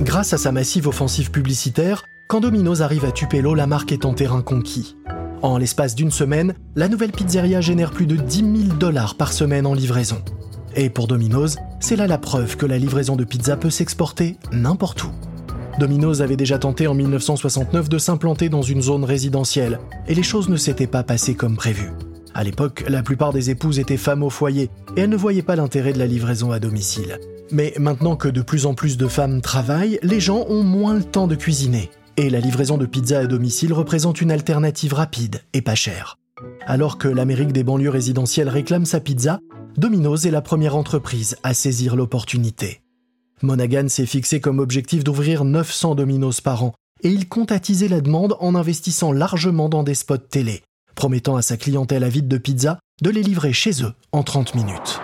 Grâce 0.00 0.32
à 0.32 0.38
sa 0.38 0.52
massive 0.52 0.88
offensive 0.88 1.30
publicitaire, 1.30 2.02
quand 2.28 2.40
Domino's 2.40 2.80
arrive 2.80 3.04
à 3.04 3.12
Tupelo, 3.12 3.54
la 3.54 3.66
marque 3.66 3.92
est 3.92 4.04
en 4.04 4.14
terrain 4.14 4.42
conquis. 4.42 4.96
En 5.42 5.58
l'espace 5.58 5.94
d'une 5.94 6.10
semaine, 6.10 6.54
la 6.74 6.88
nouvelle 6.88 7.12
pizzeria 7.12 7.60
génère 7.60 7.90
plus 7.90 8.06
de 8.06 8.16
10 8.16 8.36
000 8.36 8.76
dollars 8.78 9.14
par 9.14 9.32
semaine 9.32 9.66
en 9.66 9.74
livraison. 9.74 10.22
Et 10.74 10.90
pour 10.90 11.06
Domino's, 11.06 11.56
c'est 11.80 11.96
là 11.96 12.06
la 12.06 12.18
preuve 12.18 12.56
que 12.56 12.66
la 12.66 12.78
livraison 12.78 13.16
de 13.16 13.24
pizza 13.24 13.56
peut 13.56 13.70
s'exporter 13.70 14.36
n'importe 14.52 15.04
où. 15.04 15.10
Domino's 15.78 16.20
avait 16.20 16.36
déjà 16.36 16.58
tenté 16.58 16.88
en 16.88 16.94
1969 16.94 17.88
de 17.88 17.98
s'implanter 17.98 18.48
dans 18.48 18.62
une 18.62 18.82
zone 18.82 19.04
résidentielle, 19.04 19.78
et 20.08 20.14
les 20.14 20.22
choses 20.24 20.48
ne 20.48 20.56
s'étaient 20.56 20.88
pas 20.88 21.04
passées 21.04 21.36
comme 21.36 21.56
prévu. 21.56 21.92
À 22.34 22.42
l'époque, 22.42 22.84
la 22.88 23.02
plupart 23.02 23.32
des 23.32 23.50
épouses 23.50 23.78
étaient 23.78 23.96
femmes 23.96 24.24
au 24.24 24.30
foyer, 24.30 24.70
et 24.96 25.00
elles 25.00 25.10
ne 25.10 25.16
voyaient 25.16 25.42
pas 25.42 25.56
l'intérêt 25.56 25.92
de 25.92 25.98
la 25.98 26.06
livraison 26.06 26.50
à 26.50 26.58
domicile. 26.58 27.18
Mais 27.52 27.72
maintenant 27.78 28.16
que 28.16 28.28
de 28.28 28.42
plus 28.42 28.66
en 28.66 28.74
plus 28.74 28.96
de 28.96 29.06
femmes 29.06 29.40
travaillent, 29.40 30.00
les 30.02 30.20
gens 30.20 30.44
ont 30.48 30.64
moins 30.64 30.94
le 30.94 31.04
temps 31.04 31.28
de 31.28 31.36
cuisiner, 31.36 31.90
et 32.16 32.28
la 32.28 32.40
livraison 32.40 32.76
de 32.76 32.86
pizza 32.86 33.20
à 33.20 33.26
domicile 33.26 33.72
représente 33.72 34.20
une 34.20 34.32
alternative 34.32 34.94
rapide 34.94 35.42
et 35.52 35.62
pas 35.62 35.76
chère. 35.76 36.18
Alors 36.66 36.98
que 36.98 37.08
l'Amérique 37.08 37.52
des 37.52 37.64
banlieues 37.64 37.90
résidentielles 37.90 38.48
réclame 38.48 38.84
sa 38.84 39.00
pizza, 39.00 39.38
Domino's 39.76 40.26
est 40.26 40.32
la 40.32 40.42
première 40.42 40.76
entreprise 40.76 41.36
à 41.44 41.54
saisir 41.54 41.94
l'opportunité. 41.94 42.82
Monaghan 43.42 43.88
s'est 43.88 44.06
fixé 44.06 44.40
comme 44.40 44.58
objectif 44.58 45.04
d'ouvrir 45.04 45.44
900 45.44 45.94
Domino's 45.94 46.40
par 46.40 46.64
an, 46.64 46.74
et 47.02 47.10
il 47.10 47.28
compte 47.28 47.50
la 47.50 48.00
demande 48.00 48.36
en 48.40 48.54
investissant 48.54 49.12
largement 49.12 49.68
dans 49.68 49.82
des 49.82 49.94
spots 49.94 50.18
télé, 50.18 50.62
promettant 50.94 51.36
à 51.36 51.42
sa 51.42 51.56
clientèle 51.56 52.04
avide 52.04 52.28
de 52.28 52.38
pizza 52.38 52.78
de 53.02 53.10
les 53.10 53.22
livrer 53.22 53.52
chez 53.52 53.82
eux 53.82 53.92
en 54.12 54.22
30 54.22 54.54
minutes. 54.54 55.00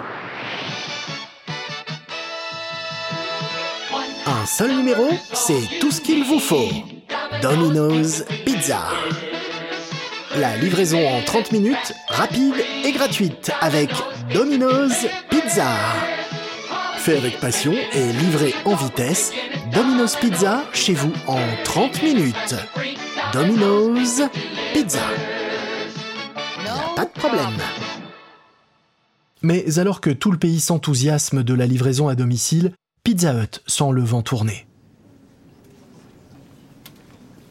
Un 4.26 4.46
seul 4.46 4.76
numéro, 4.76 5.08
c'est 5.32 5.78
tout 5.80 5.90
ce 5.90 6.00
qu'il 6.00 6.24
vous 6.24 6.38
faut. 6.38 6.68
Domino's 7.42 8.24
Pizza. 8.44 8.80
La 10.36 10.56
livraison 10.56 11.06
en 11.06 11.22
30 11.22 11.52
minutes, 11.52 11.94
rapide 12.08 12.54
et 12.84 12.92
gratuite 12.92 13.52
avec 13.60 13.90
Domino's 14.32 15.06
Pizza. 15.30 15.68
Fait 17.04 17.18
avec 17.18 17.38
passion 17.38 17.74
et 17.92 18.12
livré 18.14 18.54
en 18.64 18.74
vitesse, 18.74 19.30
Domino's 19.74 20.16
Pizza 20.16 20.64
chez 20.72 20.94
vous 20.94 21.12
en 21.26 21.38
30 21.64 22.02
minutes. 22.02 22.54
Domino's 23.34 24.22
Pizza. 24.72 25.02
pas 26.96 27.04
de 27.04 27.10
problème. 27.10 27.58
Mais 29.42 29.78
alors 29.78 30.00
que 30.00 30.08
tout 30.08 30.32
le 30.32 30.38
pays 30.38 30.60
s'enthousiasme 30.60 31.42
de 31.42 31.52
la 31.52 31.66
livraison 31.66 32.08
à 32.08 32.14
domicile, 32.14 32.72
Pizza 33.02 33.34
Hut 33.34 33.60
sent 33.66 33.90
le 33.92 34.02
vent 34.02 34.22
tourner. 34.22 34.66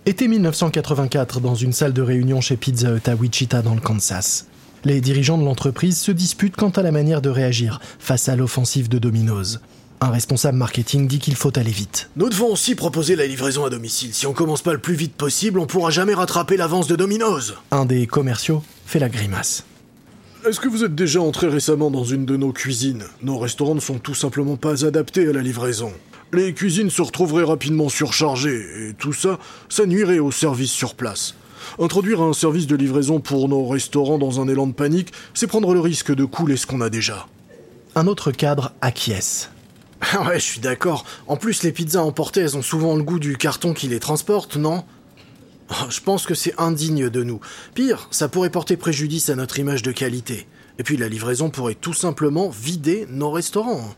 Été 0.07 0.27
1984 0.27 1.41
dans 1.41 1.53
une 1.53 1.74
salle 1.74 1.93
de 1.93 2.01
réunion 2.01 2.41
chez 2.41 2.57
Pizza 2.57 2.89
Hut 2.89 3.07
à 3.07 3.13
Wichita 3.13 3.62
dans 3.62 3.75
le 3.75 3.81
Kansas. 3.81 4.48
Les 4.86 5.00
dirigeants 5.00 5.38
de 5.38 5.46
l'entreprise 5.46 5.98
se 5.98 6.12
disputent 6.12 6.58
quant 6.58 6.70
à 6.72 6.82
la 6.82 6.92
manière 6.92 7.22
de 7.22 7.30
réagir 7.30 7.80
face 8.00 8.28
à 8.28 8.36
l'offensive 8.36 8.90
de 8.90 9.00
Domino's. 9.00 9.62
Un 10.02 10.10
responsable 10.10 10.58
marketing 10.58 11.08
dit 11.08 11.20
qu'il 11.20 11.36
faut 11.36 11.58
aller 11.58 11.72
vite. 11.72 12.10
Nous 12.18 12.30
devons 12.30 12.52
aussi 12.52 12.75
proposer 12.75 13.16
la 13.16 13.25
livraison 13.25 13.63
à 13.63 13.70
domicile. 13.70 14.13
Si 14.13 14.28
on 14.28 14.34
commence 14.34 14.62
pas 14.62 14.74
le 14.74 14.80
plus 14.80 14.96
vite 14.96 15.13
possible, 15.13 15.60
on 15.60 15.68
pourra 15.68 15.90
jamais 15.90 16.13
rattraper 16.13 16.58
l'avance 16.58 16.88
de 16.88 16.98
Domino's. 16.98 17.54
Un 17.72 17.86
des 17.86 18.08
commerciaux 18.08 18.62
fait 18.86 19.00
la 19.00 19.08
grimace. 19.08 19.63
Est-ce 20.46 20.60
que 20.60 20.68
vous 20.68 20.84
êtes 20.84 20.96
déjà 20.96 21.22
entré 21.22 21.48
récemment 21.48 21.90
dans 21.90 22.04
une 22.04 22.25
de 22.25 22.36
nos 22.36 22.52
cuisines? 22.52 23.06
Nos 23.22 23.40
restaurants 23.40 23.75
ne 23.75 23.80
sont 23.80 24.00
tout 24.00 24.16
simplement 24.16 24.58
pas 24.58 24.86
adaptés 24.86 25.30
à 25.30 25.32
la 25.32 25.42
livraison. 25.42 25.94
Les 26.34 26.54
cuisines 26.54 26.90
se 26.90 27.02
retrouveraient 27.02 27.46
rapidement 27.46 27.88
surchargées, 27.88 28.90
et 28.90 28.94
tout 28.96 29.13
ça, 29.13 29.40
ça 29.70 29.86
nuirait 29.86 30.20
au 30.20 30.32
service 30.32 30.72
sur 30.72 30.96
place. 30.96 31.36
Introduire 31.79 32.22
un 32.22 32.34
service 32.34 32.67
de 32.67 32.75
livraison 32.75 33.20
pour 33.20 33.50
nos 33.50 33.67
restaurants 33.67 34.17
dans 34.17 34.39
un 34.39 34.48
élan 34.48 34.67
de 34.67 34.74
panique, 34.74 35.13
c'est 35.34 35.48
prendre 35.48 35.74
le 35.74 35.79
risque 35.79 36.13
de 36.13 36.25
couler 36.25 36.58
ce 36.58 36.65
qu'on 36.67 36.82
a 36.82 36.89
déjà. 36.89 37.27
Un 37.96 38.08
autre 38.08 38.32
cadre 38.32 38.74
acquiesce. 38.82 39.50
Ah 40.01 40.24
ouais, 40.27 40.39
je 40.39 40.46
suis 40.46 40.60
d'accord. 40.60 41.05
En 41.27 41.38
plus, 41.38 41.63
les 41.63 41.72
pizzas 41.72 42.01
emportées, 42.01 42.41
elles 42.41 42.58
ont 42.58 42.62
souvent 42.62 42.96
le 42.96 43.03
goût 43.03 43.20
du 43.20 43.38
carton 43.38 43.74
qui 43.74 43.88
les 43.88 44.00
transporte, 44.00 44.58
non? 44.58 44.84
Oh, 45.70 45.86
Je 45.89 46.01
pense 46.01 46.25
que 46.25 46.36
c'est 46.36 46.60
indigne 46.60 47.10
de 47.10 47.24
nous. 47.24 47.39
Pire, 47.74 48.08
ça 48.12 48.27
pourrait 48.27 48.50
porter 48.50 48.77
préjudice 48.77 49.29
à 49.29 49.36
notre 49.36 49.60
image 49.60 49.82
de 49.84 49.91
qualité. 49.91 50.48
Et 50.79 50.84
puis 50.84 50.98
la 50.98 51.08
livraison 51.08 51.50
pourrait 51.50 51.75
tout 51.75 51.93
simplement 51.93 52.50
vider 52.50 53.08
nos 53.10 53.32
restaurants. 53.32 53.93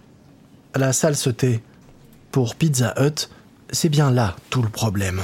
La 0.76 0.94
salle 0.94 1.16
se 1.16 1.30
tait. 1.30 1.62
Pour 2.32 2.56
Pizza 2.56 2.94
Hut, 3.00 3.30
c'est 3.72 3.90
bien 3.90 4.12
là 4.12 4.36
tout 4.50 4.62
le 4.62 4.70
problème. 4.70 5.22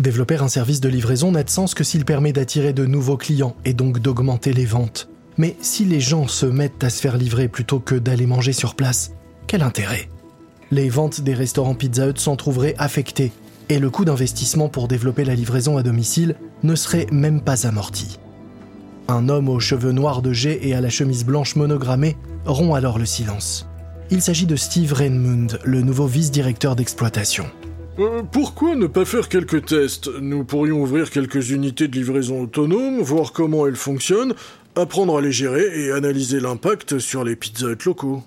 Développer 0.00 0.36
un 0.36 0.48
service 0.48 0.80
de 0.80 0.88
livraison 0.88 1.32
n'a 1.32 1.44
de 1.44 1.50
sens 1.50 1.74
que 1.74 1.84
s'il 1.84 2.04
permet 2.04 2.32
d'attirer 2.32 2.72
de 2.72 2.84
nouveaux 2.84 3.16
clients 3.16 3.56
et 3.64 3.74
donc 3.74 4.00
d'augmenter 4.00 4.52
les 4.52 4.66
ventes. 4.66 5.08
Mais 5.38 5.56
si 5.60 5.84
les 5.84 6.00
gens 6.00 6.28
se 6.28 6.46
mettent 6.46 6.82
à 6.84 6.90
se 6.90 7.00
faire 7.00 7.16
livrer 7.16 7.48
plutôt 7.48 7.80
que 7.80 7.94
d'aller 7.94 8.26
manger 8.26 8.52
sur 8.52 8.74
place, 8.74 9.12
quel 9.46 9.62
intérêt? 9.62 10.08
Les 10.70 10.88
ventes 10.88 11.20
des 11.20 11.34
restaurants 11.34 11.74
Pizza 11.74 12.08
Hut 12.08 12.18
s'en 12.18 12.36
trouveraient 12.36 12.74
affectées 12.78 13.32
et 13.68 13.78
le 13.78 13.90
coût 13.90 14.04
d'investissement 14.04 14.68
pour 14.68 14.88
développer 14.88 15.24
la 15.24 15.34
livraison 15.34 15.76
à 15.76 15.82
domicile 15.82 16.36
ne 16.62 16.74
serait 16.74 17.06
même 17.10 17.40
pas 17.40 17.66
amorti. 17.66 18.18
Un 19.08 19.28
homme 19.28 19.48
aux 19.48 19.60
cheveux 19.60 19.92
noirs 19.92 20.22
de 20.22 20.32
jet 20.32 20.58
et 20.62 20.74
à 20.74 20.80
la 20.80 20.90
chemise 20.90 21.24
blanche 21.24 21.56
monogrammée 21.56 22.16
rompt 22.46 22.74
alors 22.74 22.98
le 22.98 23.06
silence. 23.06 23.68
Il 24.10 24.22
s'agit 24.22 24.46
de 24.46 24.56
Steve 24.56 24.92
Rainmund, 24.92 25.58
le 25.64 25.82
nouveau 25.82 26.06
vice-directeur 26.06 26.76
d'exploitation. 26.76 27.46
Euh, 28.00 28.22
pourquoi 28.24 28.74
ne 28.74 28.88
pas 28.88 29.04
faire 29.04 29.28
quelques 29.28 29.66
tests 29.66 30.10
Nous 30.20 30.44
pourrions 30.44 30.82
ouvrir 30.82 31.10
quelques 31.10 31.50
unités 31.50 31.86
de 31.86 31.94
livraison 31.94 32.42
autonome, 32.42 33.00
voir 33.00 33.32
comment 33.32 33.68
elles 33.68 33.76
fonctionnent, 33.76 34.34
apprendre 34.74 35.16
à 35.16 35.20
les 35.20 35.30
gérer 35.30 35.64
et 35.80 35.92
analyser 35.92 36.40
l'impact 36.40 36.98
sur 36.98 37.22
les 37.22 37.36
pizzas 37.36 37.76
locaux. 37.86 38.22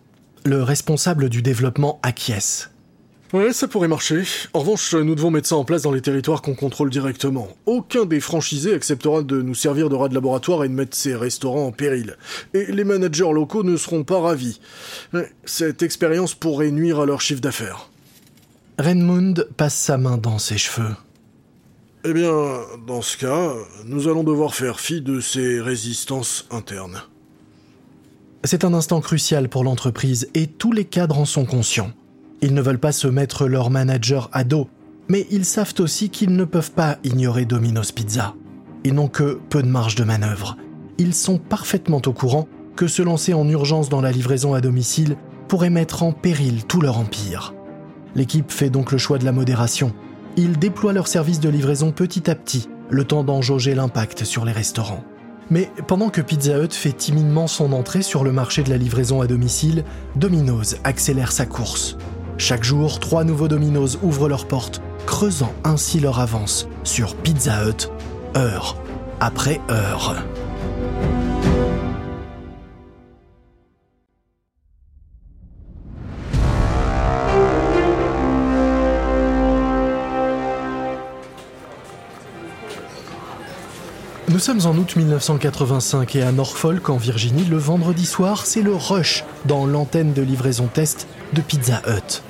Le 0.45 0.63
responsable 0.63 1.27
du 1.27 1.41
développement 1.41 1.99
acquiesce. 2.01 2.71
Ouais, 3.33 3.51
ça 3.51 3.67
pourrait 3.67 3.89
marcher. 3.89 4.23
En 4.53 4.59
revanche, 4.59 4.93
nous 4.93 5.13
devons 5.13 5.31
mettre 5.31 5.49
ça 5.49 5.57
en 5.57 5.65
place 5.65 5.81
dans 5.81 5.91
les 5.91 5.99
territoires 5.99 6.41
qu'on 6.41 6.55
contrôle 6.55 6.89
directement. 6.89 7.49
Aucun 7.65 8.05
des 8.05 8.21
franchisés 8.21 8.73
acceptera 8.73 9.21
de 9.21 9.41
nous 9.41 9.55
servir 9.55 9.89
de 9.89 9.95
rat 9.95 10.07
de 10.07 10.13
laboratoire 10.13 10.63
et 10.63 10.69
de 10.69 10.73
mettre 10.73 10.95
ses 10.95 11.13
restaurants 11.13 11.67
en 11.67 11.71
péril. 11.73 12.15
Et 12.53 12.71
les 12.71 12.85
managers 12.85 13.33
locaux 13.33 13.63
ne 13.63 13.75
seront 13.75 14.05
pas 14.05 14.21
ravis. 14.21 14.61
Cette 15.43 15.83
expérience 15.83 16.35
pourrait 16.35 16.71
nuire 16.71 17.01
à 17.01 17.05
leur 17.05 17.19
chiffre 17.19 17.41
d'affaires. 17.41 17.89
Renmund 18.79 19.47
passe 19.57 19.75
sa 19.75 19.97
main 19.97 20.17
dans 20.17 20.37
ses 20.37 20.59
cheveux. 20.59 20.95
Eh 22.05 22.13
bien, 22.13 22.31
dans 22.85 23.01
ce 23.01 23.17
cas, 23.17 23.53
nous 23.85 24.07
allons 24.07 24.23
devoir 24.23 24.53
faire 24.53 24.79
fi 24.79 25.01
de 25.01 25.19
ces 25.19 25.59
résistances 25.59 26.45
internes. 26.51 27.01
C'est 28.43 28.63
un 28.63 28.75
instant 28.75 29.01
crucial 29.01 29.49
pour 29.49 29.63
l'entreprise 29.63 30.29
et 30.35 30.45
tous 30.45 30.71
les 30.71 30.85
cadres 30.85 31.17
en 31.17 31.25
sont 31.25 31.45
conscients. 31.45 31.91
Ils 32.41 32.53
ne 32.53 32.61
veulent 32.61 32.79
pas 32.79 32.91
se 32.91 33.07
mettre 33.07 33.47
leur 33.47 33.71
manager 33.71 34.29
à 34.31 34.43
dos, 34.43 34.69
mais 35.09 35.25
ils 35.31 35.45
savent 35.45 35.73
aussi 35.79 36.11
qu'ils 36.11 36.35
ne 36.35 36.45
peuvent 36.45 36.71
pas 36.71 36.99
ignorer 37.03 37.45
Domino's 37.45 37.91
Pizza. 37.91 38.35
Ils 38.83 38.93
n'ont 38.93 39.07
que 39.07 39.39
peu 39.49 39.63
de 39.63 39.67
marge 39.67 39.95
de 39.95 40.03
manœuvre. 40.03 40.55
Ils 40.99 41.15
sont 41.15 41.39
parfaitement 41.39 42.01
au 42.05 42.13
courant 42.13 42.47
que 42.75 42.87
se 42.87 43.01
lancer 43.01 43.33
en 43.33 43.49
urgence 43.49 43.89
dans 43.89 44.01
la 44.01 44.11
livraison 44.11 44.53
à 44.53 44.61
domicile 44.61 45.17
pourrait 45.47 45.71
mettre 45.71 46.03
en 46.03 46.11
péril 46.11 46.63
tout 46.65 46.79
leur 46.79 46.99
empire. 46.99 47.55
L'équipe 48.17 48.51
fait 48.51 48.71
donc 48.71 48.91
le 48.91 48.97
choix 48.97 49.19
de 49.19 49.25
la 49.25 49.31
modération. 49.31 49.93
Ils 50.37 50.57
déploient 50.57 50.91
leur 50.91 51.07
service 51.07 51.39
de 51.39 51.49
livraison 51.49 51.91
petit 51.91 52.31
à 52.31 52.33
petit, 52.35 52.67
le 52.89 53.03
temps 53.03 53.23
d'en 53.23 53.43
jauger 53.43 53.75
l'impact 53.75 54.23
sur 54.23 54.43
les 54.43 54.51
restaurants. 54.51 55.03
Mais 55.51 55.69
pendant 55.87 56.09
que 56.09 56.21
Pizza 56.21 56.57
Hut 56.57 56.73
fait 56.73 56.93
timidement 56.93 57.45
son 57.45 57.71
entrée 57.73 58.01
sur 58.01 58.23
le 58.23 58.31
marché 58.31 58.63
de 58.63 58.71
la 58.71 58.77
livraison 58.77 59.21
à 59.21 59.27
domicile, 59.27 59.83
Domino's 60.15 60.77
accélère 60.83 61.31
sa 61.31 61.45
course. 61.45 61.95
Chaque 62.39 62.63
jour, 62.63 62.99
trois 62.99 63.23
nouveaux 63.23 63.47
Domino's 63.47 63.99
ouvrent 64.01 64.27
leurs 64.27 64.47
portes, 64.47 64.81
creusant 65.05 65.53
ainsi 65.63 65.99
leur 65.99 66.19
avance 66.19 66.67
sur 66.83 67.15
Pizza 67.15 67.69
Hut, 67.69 67.91
heure 68.35 68.77
après 69.19 69.61
heure. 69.69 70.15
Nous 84.37 84.43
sommes 84.43 84.67
en 84.67 84.77
août 84.77 84.95
1985 84.95 86.15
et 86.15 86.21
à 86.21 86.31
Norfolk, 86.31 86.91
en 86.91 86.97
Virginie, 86.97 87.45
le 87.45 87.57
vendredi 87.57 88.05
soir, 88.05 88.45
c'est 88.45 88.61
le 88.61 88.75
rush 88.75 89.23
dans 89.45 89.65
l'antenne 89.65 90.13
de 90.13 90.21
livraison 90.21 90.67
test 90.71 91.07
de 91.33 91.41
Pizza 91.41 91.81
Hut. 91.87 92.21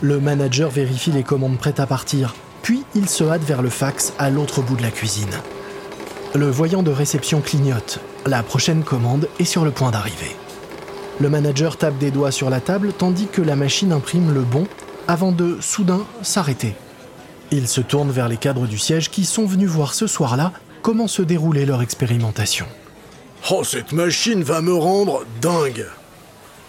Le 0.00 0.18
manager 0.18 0.70
vérifie 0.70 1.12
les 1.12 1.22
commandes 1.22 1.56
prêtes 1.56 1.78
à 1.78 1.86
partir, 1.86 2.34
puis 2.62 2.82
il 2.96 3.08
se 3.08 3.22
hâte 3.22 3.44
vers 3.44 3.62
le 3.62 3.68
fax 3.68 4.12
à 4.18 4.28
l'autre 4.28 4.60
bout 4.60 4.74
de 4.74 4.82
la 4.82 4.90
cuisine. 4.90 5.30
Le 6.34 6.50
voyant 6.50 6.82
de 6.82 6.90
réception 6.90 7.40
clignote. 7.40 8.00
La 8.26 8.42
prochaine 8.42 8.82
commande 8.82 9.28
est 9.38 9.44
sur 9.44 9.64
le 9.64 9.70
point 9.70 9.92
d'arriver. 9.92 10.34
Le 11.20 11.30
manager 11.30 11.76
tape 11.76 11.98
des 11.98 12.10
doigts 12.10 12.32
sur 12.32 12.50
la 12.50 12.58
table 12.58 12.92
tandis 12.92 13.28
que 13.28 13.40
la 13.40 13.54
machine 13.54 13.92
imprime 13.92 14.34
le 14.34 14.42
bon 14.42 14.66
avant 15.06 15.30
de 15.30 15.58
soudain 15.60 16.06
s'arrêter. 16.22 16.74
Il 17.52 17.68
se 17.68 17.80
tourne 17.80 18.10
vers 18.10 18.26
les 18.26 18.36
cadres 18.36 18.66
du 18.66 18.78
siège 18.78 19.10
qui 19.10 19.24
sont 19.24 19.46
venus 19.46 19.68
voir 19.68 19.94
ce 19.94 20.08
soir-là 20.08 20.50
comment 20.86 21.08
se 21.08 21.22
déroulait 21.22 21.66
leur 21.66 21.82
expérimentation. 21.82 22.64
Oh, 23.50 23.64
cette 23.64 23.90
machine 23.90 24.44
va 24.44 24.60
me 24.60 24.72
rendre 24.72 25.24
dingue 25.40 25.84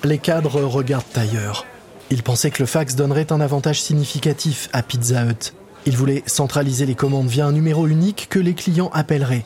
Les 0.03 0.17
cadres 0.17 0.59
regardent 0.63 1.05
ailleurs. 1.15 1.67
Ils 2.09 2.23
pensaient 2.23 2.49
que 2.49 2.63
le 2.63 2.65
fax 2.65 2.95
donnerait 2.95 3.31
un 3.31 3.41
avantage 3.41 3.79
significatif 3.79 4.69
à 4.73 4.81
Pizza 4.81 5.23
Hut. 5.23 5.53
Ils 5.85 5.95
voulaient 5.95 6.23
centraliser 6.25 6.87
les 6.87 6.95
commandes 6.95 7.27
via 7.27 7.45
un 7.45 7.51
numéro 7.51 7.85
unique 7.85 8.25
que 8.27 8.39
les 8.39 8.55
clients 8.55 8.89
appelleraient. 8.91 9.45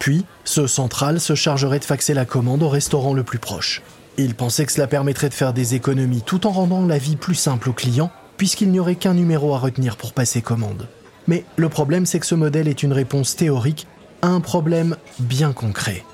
Puis, 0.00 0.24
ce 0.42 0.66
central 0.66 1.20
se 1.20 1.36
chargerait 1.36 1.78
de 1.78 1.84
faxer 1.84 2.12
la 2.12 2.24
commande 2.24 2.64
au 2.64 2.68
restaurant 2.68 3.14
le 3.14 3.22
plus 3.22 3.38
proche. 3.38 3.80
Ils 4.18 4.34
pensaient 4.34 4.66
que 4.66 4.72
cela 4.72 4.88
permettrait 4.88 5.28
de 5.28 5.34
faire 5.34 5.52
des 5.52 5.76
économies 5.76 6.22
tout 6.22 6.48
en 6.48 6.50
rendant 6.50 6.84
la 6.84 6.98
vie 6.98 7.14
plus 7.14 7.36
simple 7.36 7.68
aux 7.70 7.74
clients, 7.74 8.10
puisqu'il 8.38 8.72
n'y 8.72 8.80
aurait 8.80 8.96
qu'un 8.96 9.14
numéro 9.14 9.54
à 9.54 9.58
retenir 9.58 9.96
pour 9.96 10.12
passer 10.14 10.42
commande. 10.42 10.88
Mais 11.28 11.44
le 11.54 11.68
problème, 11.68 12.06
c'est 12.06 12.18
que 12.18 12.26
ce 12.26 12.34
modèle 12.34 12.66
est 12.66 12.82
une 12.82 12.92
réponse 12.92 13.36
théorique 13.36 13.86
un 14.22 14.40
problème 14.40 14.96
bien 15.18 15.52
concret. 15.52 16.04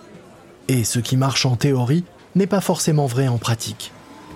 Et 0.69 0.85
ce 0.85 0.99
qui 0.99 1.17
marche 1.17 1.47
en 1.47 1.57
théorie 1.57 2.05
n'est 2.35 2.47
pas 2.47 2.61
forcément 2.61 3.07
vrai 3.07 3.29
en 3.29 3.39
pratique. 3.39 3.93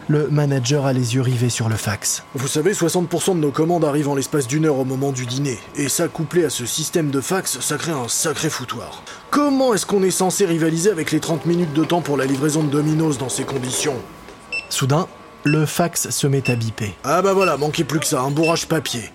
Le 0.09 0.29
manager 0.29 0.87
a 0.87 0.93
les 0.93 1.15
yeux 1.15 1.21
rivés 1.21 1.51
sur 1.51 1.69
le 1.69 1.77
fax. 1.77 2.25
Vous 2.35 2.49
savez, 2.49 2.73
60% 2.73 3.37
de 3.37 3.41
nos 3.41 3.53
commandes 3.53 3.85
arrivent 3.85 4.09
en 4.09 4.17
l'espace 4.17 4.49
d'une 4.49 4.67
heure 4.67 4.79
au 4.79 4.85
moment 4.85 5.13
du 5.13 5.25
dîner. 5.25 5.57
Et 5.77 5.89
ça, 5.89 6.09
couplé 6.09 6.45
à 6.45 6.51
ce 6.51 6.67
système 6.67 7.11
de 7.11 7.21
fax, 7.21 7.61
ça 7.61 7.77
crée 7.77 7.93
un 7.93 8.09
sacré 8.09 8.51
foutoir. 8.51 9.05
Comment 9.31 9.73
est-ce 9.73 9.87
qu'on 9.87 10.03
est 10.03 10.11
censé 10.11 10.47
rivaliser 10.47 10.91
avec 10.91 11.13
les 11.13 11.21
30 11.21 11.47
minutes 11.47 11.73
de 11.75 11.85
temps 11.85 12.01
pour 12.01 12.17
la 12.17 12.25
livraison 12.25 12.65
de 12.65 12.71
Domino's 12.71 13.19
dans 13.19 13.29
ces 13.29 13.45
conditions? 13.45 13.95
Soudain, 14.69 15.07
le 15.45 15.65
fax 15.65 16.11
se 16.11 16.27
met 16.27 16.51
à 16.51 16.57
biper. 16.57 16.93
Ah 17.05 17.23
bah 17.23 17.33
voilà, 17.33 17.57
manquait 17.57 17.85
plus 17.85 18.01
que 18.01 18.07
ça, 18.07 18.21
un 18.21 18.31
bourrage 18.31 18.67
papier. 18.67 19.13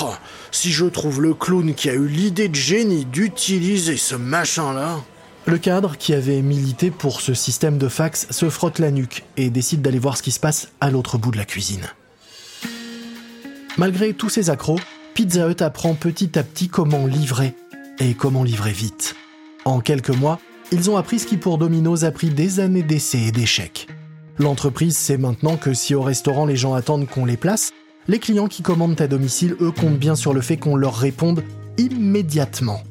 Oh, 0.00 0.14
si 0.50 0.70
je 0.70 0.84
trouve 0.86 1.20
le 1.20 1.34
clown 1.34 1.74
qui 1.74 1.90
a 1.90 1.94
eu 1.94 2.06
l'idée 2.06 2.48
de 2.48 2.54
génie 2.54 3.04
d'utiliser 3.04 3.96
ce 3.96 4.14
machin-là... 4.14 5.00
Le 5.46 5.56
cadre, 5.56 5.96
qui 5.96 6.12
avait 6.12 6.42
milité 6.42 6.90
pour 6.90 7.22
ce 7.22 7.32
système 7.32 7.78
de 7.78 7.88
fax, 7.88 8.26
se 8.30 8.50
frotte 8.50 8.78
la 8.78 8.90
nuque 8.90 9.24
et 9.38 9.48
décide 9.48 9.80
d'aller 9.80 9.98
voir 9.98 10.18
ce 10.18 10.22
qui 10.22 10.30
se 10.30 10.40
passe 10.40 10.68
à 10.80 10.90
l'autre 10.90 11.16
bout 11.16 11.30
de 11.30 11.38
la 11.38 11.46
cuisine. 11.46 11.86
Malgré 13.78 14.12
tous 14.12 14.28
ces 14.28 14.50
accros, 14.50 14.78
Pizza 15.14 15.48
Hut 15.48 15.62
apprend 15.62 15.94
petit 15.94 16.38
à 16.38 16.42
petit 16.42 16.68
comment 16.68 17.06
livrer 17.06 17.54
et 17.98 18.14
comment 18.14 18.44
livrer 18.44 18.72
vite. 18.72 19.16
En 19.64 19.80
quelques 19.80 20.10
mois, 20.10 20.38
ils 20.70 20.90
ont 20.90 20.96
appris 20.98 21.18
ce 21.18 21.26
qui 21.26 21.38
pour 21.38 21.56
Domino's 21.56 22.04
a 22.04 22.10
pris 22.10 22.28
des 22.28 22.60
années 22.60 22.82
d'essais 22.82 23.20
et 23.20 23.32
d'échecs. 23.32 23.86
L'entreprise 24.38 24.96
sait 24.96 25.16
maintenant 25.16 25.56
que 25.56 25.72
si 25.72 25.94
au 25.94 26.02
restaurant 26.02 26.44
les 26.44 26.56
gens 26.56 26.74
attendent 26.74 27.08
qu'on 27.08 27.24
les 27.24 27.36
place, 27.36 27.72
les 28.08 28.18
clients 28.18 28.48
qui 28.48 28.62
commandent 28.62 29.00
à 29.00 29.06
domicile, 29.06 29.54
eux, 29.60 29.70
comptent 29.70 29.98
bien 29.98 30.16
sur 30.16 30.32
le 30.32 30.40
fait 30.40 30.56
qu'on 30.56 30.76
leur 30.76 30.96
réponde 30.96 31.44
immédiatement. 31.76 32.82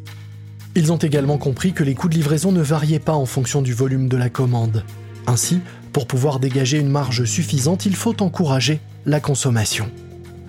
Ils 0.76 0.92
ont 0.92 0.98
également 0.98 1.40
compris 1.40 1.74
que 1.74 1.84
les 1.84 1.96
coûts 1.96 2.08
de 2.08 2.14
livraison 2.14 2.52
ne 2.52 2.62
variaient 2.62 3.00
pas 3.00 3.16
en 3.16 3.26
fonction 3.26 3.64
du 3.64 3.74
volume 3.74 4.08
de 4.08 4.18
la 4.18 4.30
commande. 4.30 4.84
Ainsi, 5.26 5.60
pour 5.92 6.06
pouvoir 6.06 6.40
dégager 6.40 6.78
une 6.78 6.90
marge 6.90 7.26
suffisante, 7.26 7.88
il 7.88 7.96
faut 7.96 8.22
encourager 8.22 8.80
la 9.08 9.20
consommation. 9.20 9.90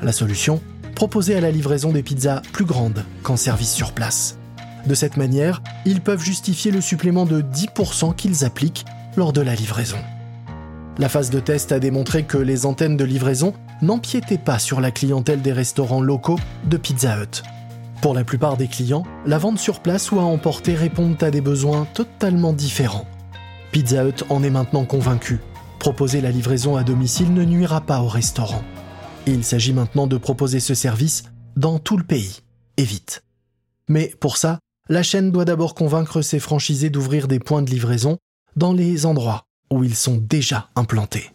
La 0.02 0.12
solution 0.12 0.60
Proposer 0.94 1.36
à 1.36 1.40
la 1.40 1.52
livraison 1.52 1.92
des 1.92 2.02
pizzas 2.02 2.42
plus 2.52 2.64
grandes 2.64 3.04
qu'en 3.22 3.36
service 3.36 3.72
sur 3.72 3.92
place. 3.92 4.36
De 4.84 4.94
cette 4.94 5.16
manière, 5.16 5.62
ils 5.86 6.00
peuvent 6.00 6.22
justifier 6.22 6.72
le 6.72 6.80
supplément 6.80 7.24
de 7.24 7.40
10% 7.40 8.14
qu'ils 8.16 8.44
appliquent 8.44 8.84
lors 9.16 9.32
de 9.32 9.40
la 9.40 9.54
livraison. 9.54 9.98
La 11.00 11.08
phase 11.08 11.30
de 11.30 11.38
test 11.38 11.70
a 11.70 11.78
démontré 11.78 12.24
que 12.24 12.38
les 12.38 12.66
antennes 12.66 12.96
de 12.96 13.04
livraison 13.04 13.54
n'empiétaient 13.82 14.36
pas 14.36 14.58
sur 14.58 14.80
la 14.80 14.90
clientèle 14.90 15.42
des 15.42 15.52
restaurants 15.52 16.00
locaux 16.00 16.40
de 16.64 16.76
Pizza 16.76 17.22
Hut. 17.22 17.44
Pour 18.02 18.14
la 18.14 18.24
plupart 18.24 18.56
des 18.56 18.66
clients, 18.66 19.04
la 19.24 19.38
vente 19.38 19.60
sur 19.60 19.78
place 19.78 20.10
ou 20.10 20.18
à 20.18 20.24
emporter 20.24 20.74
répondent 20.74 21.22
à 21.22 21.30
des 21.30 21.40
besoins 21.40 21.86
totalement 21.94 22.52
différents. 22.52 23.06
Pizza 23.70 24.04
Hut 24.04 24.24
en 24.28 24.42
est 24.42 24.50
maintenant 24.50 24.84
convaincu. 24.84 25.38
Proposer 25.78 26.20
la 26.20 26.32
livraison 26.32 26.74
à 26.74 26.82
domicile 26.82 27.32
ne 27.32 27.44
nuira 27.44 27.80
pas 27.80 28.00
au 28.00 28.08
restaurant. 28.08 28.64
Il 29.26 29.44
s'agit 29.44 29.72
maintenant 29.72 30.08
de 30.08 30.16
proposer 30.16 30.58
ce 30.58 30.74
service 30.74 31.22
dans 31.56 31.78
tout 31.78 31.96
le 31.96 32.04
pays, 32.04 32.40
et 32.76 32.82
vite. 32.84 33.22
Mais 33.88 34.12
pour 34.18 34.36
ça, 34.36 34.58
la 34.88 35.04
chaîne 35.04 35.30
doit 35.30 35.44
d'abord 35.44 35.76
convaincre 35.76 36.22
ses 36.22 36.40
franchisés 36.40 36.90
d'ouvrir 36.90 37.28
des 37.28 37.38
points 37.38 37.62
de 37.62 37.70
livraison 37.70 38.18
dans 38.56 38.72
les 38.72 39.06
endroits 39.06 39.44
où 39.70 39.84
ils 39.84 39.94
sont 39.94 40.16
déjà 40.16 40.68
implantés. 40.76 41.30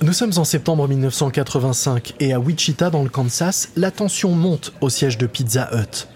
Nous 0.00 0.12
sommes 0.12 0.32
en 0.36 0.44
septembre 0.44 0.86
1985 0.86 2.14
et 2.20 2.32
à 2.32 2.38
Wichita, 2.38 2.88
dans 2.88 3.02
le 3.02 3.08
Kansas, 3.08 3.70
la 3.74 3.90
tension 3.90 4.30
monte 4.30 4.72
au 4.80 4.90
siège 4.90 5.18
de 5.18 5.26
Pizza 5.26 5.68
Hut. 5.72 6.06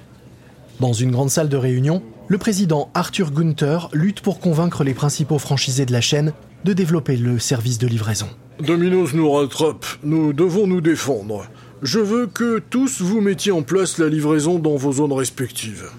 Dans 0.78 0.92
une 0.92 1.10
grande 1.10 1.30
salle 1.30 1.48
de 1.48 1.56
réunion, 1.56 2.02
le 2.28 2.38
président 2.38 2.90
Arthur 2.94 3.32
Gunther 3.32 3.88
lutte 3.92 4.20
pour 4.20 4.38
convaincre 4.38 4.84
les 4.84 4.94
principaux 4.94 5.38
franchisés 5.38 5.84
de 5.84 5.92
la 5.92 6.00
chaîne 6.00 6.32
de 6.64 6.72
développer 6.72 7.16
le 7.16 7.40
service 7.40 7.78
de 7.78 7.88
livraison. 7.88 8.28
Domino's 8.60 9.14
nous 9.14 9.30
rattrape, 9.30 9.84
nous 10.04 10.32
devons 10.32 10.68
nous 10.68 10.80
défendre. 10.80 11.46
Je 11.82 11.98
veux 11.98 12.28
que 12.28 12.60
tous 12.60 13.00
vous 13.00 13.20
mettiez 13.20 13.50
en 13.50 13.62
place 13.62 13.98
la 13.98 14.08
livraison 14.08 14.60
dans 14.60 14.76
vos 14.76 14.92
zones 14.92 15.12
respectives. 15.12 15.90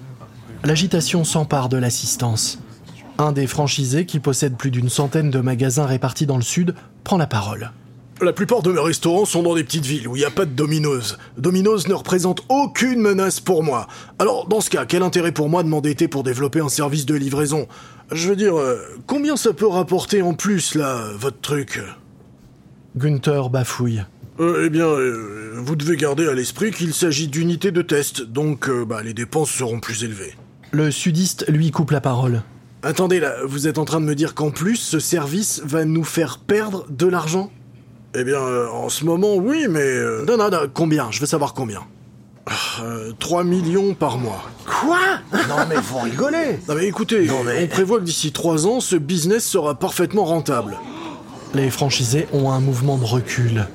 L'agitation 0.64 1.24
s'empare 1.24 1.68
de 1.68 1.76
l'assistance. 1.76 2.58
Un 3.18 3.32
des 3.32 3.46
franchisés, 3.46 4.06
qui 4.06 4.18
possède 4.18 4.56
plus 4.56 4.70
d'une 4.70 4.88
centaine 4.88 5.30
de 5.30 5.40
magasins 5.40 5.84
répartis 5.84 6.24
dans 6.24 6.38
le 6.38 6.42
sud, 6.42 6.74
prend 7.04 7.18
la 7.18 7.26
parole. 7.26 7.70
La 8.22 8.32
plupart 8.32 8.62
de 8.62 8.72
mes 8.72 8.80
restaurants 8.80 9.26
sont 9.26 9.42
dans 9.42 9.54
des 9.54 9.62
petites 9.62 9.84
villes 9.84 10.08
où 10.08 10.16
il 10.16 10.20
n'y 10.20 10.24
a 10.24 10.30
pas 10.30 10.46
de 10.46 10.52
Domino's. 10.52 11.18
Domino's 11.36 11.86
ne 11.86 11.92
représente 11.92 12.40
aucune 12.48 13.00
menace 13.00 13.40
pour 13.40 13.62
moi. 13.62 13.88
Alors, 14.18 14.48
dans 14.48 14.62
ce 14.62 14.70
cas, 14.70 14.86
quel 14.86 15.02
intérêt 15.02 15.32
pour 15.32 15.50
moi 15.50 15.62
de 15.64 15.68
m'endetter 15.68 16.08
pour 16.08 16.22
développer 16.22 16.60
un 16.60 16.70
service 16.70 17.04
de 17.04 17.14
livraison? 17.14 17.68
Je 18.10 18.30
veux 18.30 18.36
dire, 18.36 18.58
euh, 18.58 18.80
combien 19.06 19.36
ça 19.36 19.52
peut 19.52 19.68
rapporter 19.68 20.22
en 20.22 20.32
plus, 20.32 20.76
là, 20.76 21.10
votre 21.18 21.40
truc? 21.42 21.78
Gunther 22.96 23.50
bafouille. 23.50 24.02
Euh, 24.40 24.64
eh 24.64 24.70
bien, 24.70 24.86
euh, 24.86 25.56
vous 25.58 25.76
devez 25.76 25.98
garder 25.98 26.26
à 26.26 26.32
l'esprit 26.32 26.70
qu'il 26.70 26.94
s'agit 26.94 27.28
d'unités 27.28 27.70
de 27.70 27.82
test, 27.82 28.22
donc 28.22 28.70
bah, 28.70 29.02
les 29.02 29.12
dépenses 29.12 29.50
seront 29.50 29.80
plus 29.80 30.04
élevées. 30.04 30.34
Le 30.74 30.90
sudiste 30.90 31.44
lui 31.46 31.70
coupe 31.70 31.92
la 31.92 32.00
parole. 32.00 32.42
Attendez, 32.82 33.20
là, 33.20 33.34
vous 33.46 33.68
êtes 33.68 33.78
en 33.78 33.84
train 33.84 34.00
de 34.00 34.06
me 34.06 34.16
dire 34.16 34.34
qu'en 34.34 34.50
plus, 34.50 34.74
ce 34.74 34.98
service 34.98 35.62
va 35.64 35.84
nous 35.84 36.02
faire 36.02 36.38
perdre 36.38 36.84
de 36.90 37.06
l'argent? 37.06 37.52
Eh 38.16 38.24
bien, 38.24 38.40
euh, 38.40 38.68
en 38.70 38.88
ce 38.88 39.04
moment, 39.04 39.36
oui, 39.36 39.66
mais... 39.70 39.78
euh, 39.82 40.24
Non, 40.26 40.36
non, 40.36 40.50
non, 40.50 40.58
combien? 40.74 41.12
Je 41.12 41.20
veux 41.20 41.26
savoir 41.26 41.54
combien. 41.54 41.78
euh, 42.82 43.12
3 43.20 43.44
millions 43.44 43.94
par 43.94 44.18
mois. 44.18 44.42
Quoi? 44.66 44.98
Non 45.32 45.64
mais 45.68 45.76
vous 45.76 45.98
rigolez 46.00 46.58
Non 46.68 46.74
mais 46.74 46.86
écoutez, 46.86 47.24
Non, 47.28 47.44
mais- 47.44 47.62
on 47.62 47.68
prévoit 47.68 48.00
que 48.00 48.04
d'ici 48.04 48.32
3 48.32 48.66
ans, 48.66 48.80
ce 48.80 48.96
business 48.96 49.44
sera 49.46 49.76
parfaitement 49.78 50.24
rentable. 50.24 50.76
Les 51.54 51.70
franchisés 51.70 52.26
ont 52.32 52.50
un 52.50 52.58
mouvement 52.58 52.98
de 52.98 53.04
recul. 53.04 53.66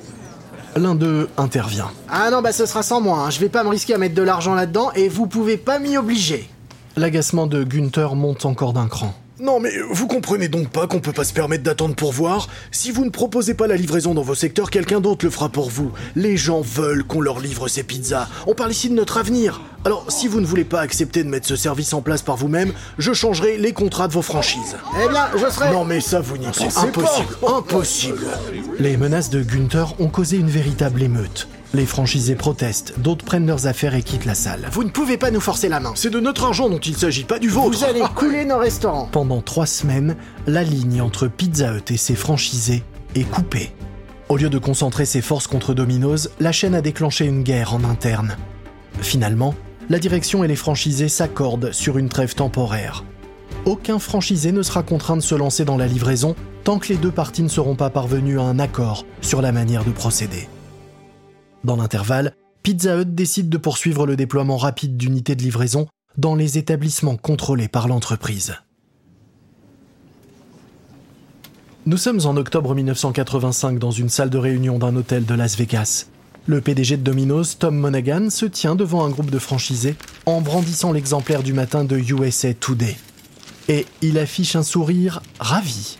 L'un 0.76 0.94
d'eux 0.94 1.28
intervient. 1.38 1.90
Ah 2.10 2.30
non, 2.30 2.42
bah 2.42 2.52
ce 2.52 2.66
sera 2.66 2.82
sans 2.82 3.00
moi, 3.00 3.20
hein. 3.20 3.30
je 3.30 3.40
vais 3.40 3.48
pas 3.48 3.64
me 3.64 3.70
risquer 3.70 3.94
à 3.94 3.98
mettre 3.98 4.14
de 4.14 4.22
l'argent 4.22 4.54
là-dedans 4.54 4.92
et 4.94 5.08
vous 5.08 5.26
pouvez 5.26 5.56
pas 5.56 5.78
m'y 5.78 5.96
obliger. 5.96 6.48
L'agacement 6.96 7.46
de 7.46 7.62
Gunther 7.62 8.16
monte 8.16 8.44
encore 8.44 8.72
d'un 8.72 8.88
cran. 8.88 9.14
Non 9.38 9.58
mais 9.58 9.70
vous 9.90 10.06
comprenez 10.06 10.48
donc 10.48 10.68
pas 10.68 10.86
qu'on 10.86 10.98
peut 10.98 11.12
pas 11.12 11.24
se 11.24 11.32
permettre 11.32 11.62
d'attendre 11.62 11.94
pour 11.94 12.12
voir? 12.12 12.48
Si 12.72 12.90
vous 12.90 13.04
ne 13.04 13.10
proposez 13.10 13.54
pas 13.54 13.66
la 13.66 13.76
livraison 13.76 14.12
dans 14.12 14.22
vos 14.22 14.34
secteurs, 14.34 14.70
quelqu'un 14.70 15.00
d'autre 15.00 15.24
le 15.24 15.30
fera 15.30 15.48
pour 15.48 15.70
vous. 15.70 15.92
Les 16.16 16.36
gens 16.36 16.60
veulent 16.60 17.04
qu'on 17.04 17.20
leur 17.20 17.38
livre 17.38 17.68
ces 17.68 17.84
pizzas. 17.84 18.28
On 18.46 18.54
parle 18.54 18.72
ici 18.72 18.90
de 18.90 18.94
notre 18.94 19.16
avenir. 19.16 19.62
Alors 19.86 20.04
si 20.08 20.26
vous 20.28 20.40
ne 20.40 20.46
voulez 20.46 20.64
pas 20.64 20.80
accepter 20.80 21.22
de 21.22 21.28
mettre 21.28 21.46
ce 21.46 21.56
service 21.56 21.94
en 21.94 22.02
place 22.02 22.22
par 22.22 22.36
vous-même, 22.36 22.72
je 22.98 23.12
changerai 23.12 23.56
les 23.56 23.72
contrats 23.72 24.08
de 24.08 24.12
vos 24.12 24.20
franchises. 24.20 24.76
Eh 25.02 25.08
bien, 25.08 25.28
je 25.34 25.50
serai... 25.50 25.72
Non 25.72 25.84
mais 25.84 26.00
ça 26.00 26.20
vous 26.20 26.36
n'y 26.36 26.46
pensez 26.46 26.68
C'est 26.68 26.80
impossible, 26.80 27.34
pas. 27.40 27.56
Impossible. 27.56 28.26
Les 28.78 28.96
menaces 28.96 29.30
de 29.30 29.42
Gunther 29.42 29.94
ont 30.00 30.08
causé 30.08 30.36
une 30.36 30.50
véritable 30.50 31.02
émeute. 31.02 31.48
Les 31.72 31.86
franchisés 31.86 32.34
protestent, 32.34 32.98
d'autres 32.98 33.24
prennent 33.24 33.46
leurs 33.46 33.68
affaires 33.68 33.94
et 33.94 34.02
quittent 34.02 34.24
la 34.24 34.34
salle. 34.34 34.68
Vous 34.72 34.82
ne 34.82 34.90
pouvez 34.90 35.16
pas 35.16 35.30
nous 35.30 35.40
forcer 35.40 35.68
la 35.68 35.78
main. 35.78 35.92
C'est 35.94 36.10
de 36.10 36.18
notre 36.18 36.44
argent 36.44 36.68
dont 36.68 36.80
il 36.80 36.96
s'agit, 36.96 37.22
pas 37.22 37.38
du 37.38 37.48
vôtre. 37.48 37.78
Vous 37.78 37.84
allez 37.84 38.02
couler 38.16 38.44
nos 38.44 38.58
restaurants. 38.58 39.08
Pendant 39.12 39.40
trois 39.40 39.66
semaines, 39.66 40.16
la 40.48 40.64
ligne 40.64 41.00
entre 41.00 41.28
Pizza 41.28 41.72
Hut 41.72 41.92
et 41.92 41.96
ses 41.96 42.16
franchisés 42.16 42.82
est 43.14 43.22
coupée. 43.22 43.72
Au 44.28 44.36
lieu 44.36 44.50
de 44.50 44.58
concentrer 44.58 45.06
ses 45.06 45.20
forces 45.20 45.46
contre 45.46 45.72
Domino's, 45.72 46.30
la 46.40 46.50
chaîne 46.50 46.74
a 46.74 46.80
déclenché 46.80 47.24
une 47.24 47.44
guerre 47.44 47.72
en 47.72 47.84
interne. 47.84 48.36
Finalement, 49.00 49.54
la 49.88 50.00
direction 50.00 50.42
et 50.42 50.48
les 50.48 50.56
franchisés 50.56 51.08
s'accordent 51.08 51.72
sur 51.72 51.98
une 51.98 52.08
trêve 52.08 52.34
temporaire. 52.34 53.04
Aucun 53.64 54.00
franchisé 54.00 54.50
ne 54.50 54.62
sera 54.62 54.82
contraint 54.82 55.16
de 55.16 55.22
se 55.22 55.36
lancer 55.36 55.64
dans 55.64 55.76
la 55.76 55.86
livraison 55.86 56.34
tant 56.64 56.80
que 56.80 56.88
les 56.88 56.96
deux 56.96 57.10
parties 57.12 57.42
ne 57.42 57.48
seront 57.48 57.76
pas 57.76 57.90
parvenues 57.90 58.40
à 58.40 58.44
un 58.44 58.58
accord 58.58 59.06
sur 59.20 59.40
la 59.40 59.52
manière 59.52 59.84
de 59.84 59.92
procéder. 59.92 60.48
Dans 61.64 61.76
l'intervalle, 61.76 62.34
Pizza 62.62 62.96
Hut 62.96 63.06
décide 63.06 63.48
de 63.48 63.58
poursuivre 63.58 64.06
le 64.06 64.16
déploiement 64.16 64.56
rapide 64.56 64.96
d'unités 64.96 65.36
de 65.36 65.42
livraison 65.42 65.88
dans 66.16 66.34
les 66.34 66.58
établissements 66.58 67.16
contrôlés 67.16 67.68
par 67.68 67.88
l'entreprise. 67.88 68.54
Nous 71.86 71.96
sommes 71.96 72.20
en 72.24 72.36
octobre 72.36 72.74
1985 72.74 73.78
dans 73.78 73.90
une 73.90 74.08
salle 74.08 74.30
de 74.30 74.38
réunion 74.38 74.78
d'un 74.78 74.96
hôtel 74.96 75.24
de 75.24 75.34
Las 75.34 75.56
Vegas. 75.56 76.06
Le 76.46 76.60
PDG 76.60 76.96
de 76.96 77.02
Domino's, 77.02 77.58
Tom 77.58 77.76
Monaghan, 77.76 78.30
se 78.30 78.46
tient 78.46 78.74
devant 78.74 79.04
un 79.04 79.10
groupe 79.10 79.30
de 79.30 79.38
franchisés 79.38 79.96
en 80.26 80.40
brandissant 80.40 80.92
l'exemplaire 80.92 81.42
du 81.42 81.52
matin 81.52 81.84
de 81.84 81.96
USA 81.96 82.54
Today. 82.54 82.96
Et 83.68 83.86
il 84.02 84.18
affiche 84.18 84.56
un 84.56 84.62
sourire 84.62 85.22
ravi. 85.38 85.98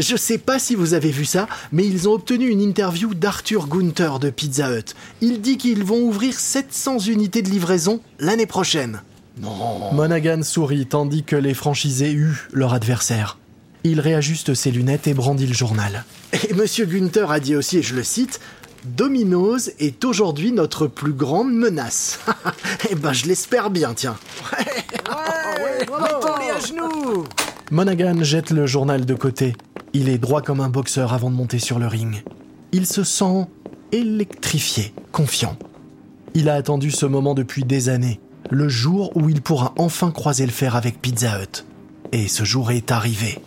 Je 0.00 0.16
sais 0.16 0.38
pas 0.38 0.58
si 0.58 0.74
vous 0.74 0.94
avez 0.94 1.10
vu 1.10 1.26
ça, 1.26 1.46
mais 1.72 1.86
ils 1.86 2.08
ont 2.08 2.12
obtenu 2.12 2.48
une 2.48 2.62
interview 2.62 3.12
d'Arthur 3.12 3.68
Gunther 3.68 4.18
de 4.18 4.30
Pizza 4.30 4.74
Hut. 4.74 4.94
Il 5.20 5.42
dit 5.42 5.58
qu'ils 5.58 5.84
vont 5.84 6.00
ouvrir 6.00 6.32
700 6.40 7.00
unités 7.00 7.42
de 7.42 7.50
livraison 7.50 8.00
l'année 8.18 8.46
prochaine. 8.46 9.02
Non. 9.42 9.92
Monaghan 9.92 10.42
sourit 10.42 10.86
tandis 10.86 11.22
que 11.22 11.36
les 11.36 11.52
franchisés 11.52 12.12
huent 12.12 12.48
leur 12.52 12.72
adversaire. 12.72 13.36
Il 13.84 14.00
réajuste 14.00 14.54
ses 14.54 14.70
lunettes 14.70 15.06
et 15.06 15.12
brandit 15.12 15.46
le 15.46 15.52
journal. 15.52 16.04
Et 16.48 16.54
Monsieur 16.54 16.86
Gunther 16.86 17.30
a 17.30 17.38
dit 17.38 17.54
aussi, 17.54 17.76
et 17.78 17.82
je 17.82 17.94
le 17.94 18.02
cite, 18.02 18.40
Domino's 18.86 19.70
est 19.80 20.02
aujourd'hui 20.06 20.52
notre 20.52 20.86
plus 20.86 21.12
grande 21.12 21.52
menace. 21.52 22.20
eh 22.90 22.94
ben, 22.94 23.12
je 23.12 23.26
l'espère 23.26 23.68
bien, 23.68 23.92
tiens. 23.92 24.16
Ouais, 24.50 24.64
ouais, 25.62 25.86
les 26.40 26.50
à 26.50 26.58
genoux 26.58 27.26
Monaghan 27.70 28.22
jette 28.22 28.50
le 28.50 28.66
journal 28.66 29.04
de 29.04 29.14
côté. 29.14 29.52
Il 29.92 30.08
est 30.08 30.18
droit 30.18 30.42
comme 30.42 30.60
un 30.60 30.68
boxeur 30.68 31.12
avant 31.12 31.30
de 31.30 31.36
monter 31.36 31.58
sur 31.58 31.78
le 31.78 31.86
ring. 31.86 32.22
Il 32.72 32.86
se 32.86 33.02
sent 33.02 33.46
électrifié, 33.92 34.94
confiant. 35.10 35.56
Il 36.34 36.48
a 36.48 36.54
attendu 36.54 36.90
ce 36.90 37.06
moment 37.06 37.34
depuis 37.34 37.64
des 37.64 37.88
années, 37.88 38.20
le 38.50 38.68
jour 38.68 39.10
où 39.16 39.28
il 39.28 39.42
pourra 39.42 39.74
enfin 39.76 40.12
croiser 40.12 40.46
le 40.46 40.52
fer 40.52 40.76
avec 40.76 41.00
Pizza 41.00 41.42
Hut. 41.42 41.64
Et 42.12 42.28
ce 42.28 42.44
jour 42.44 42.70
est 42.70 42.92
arrivé. 42.92 43.40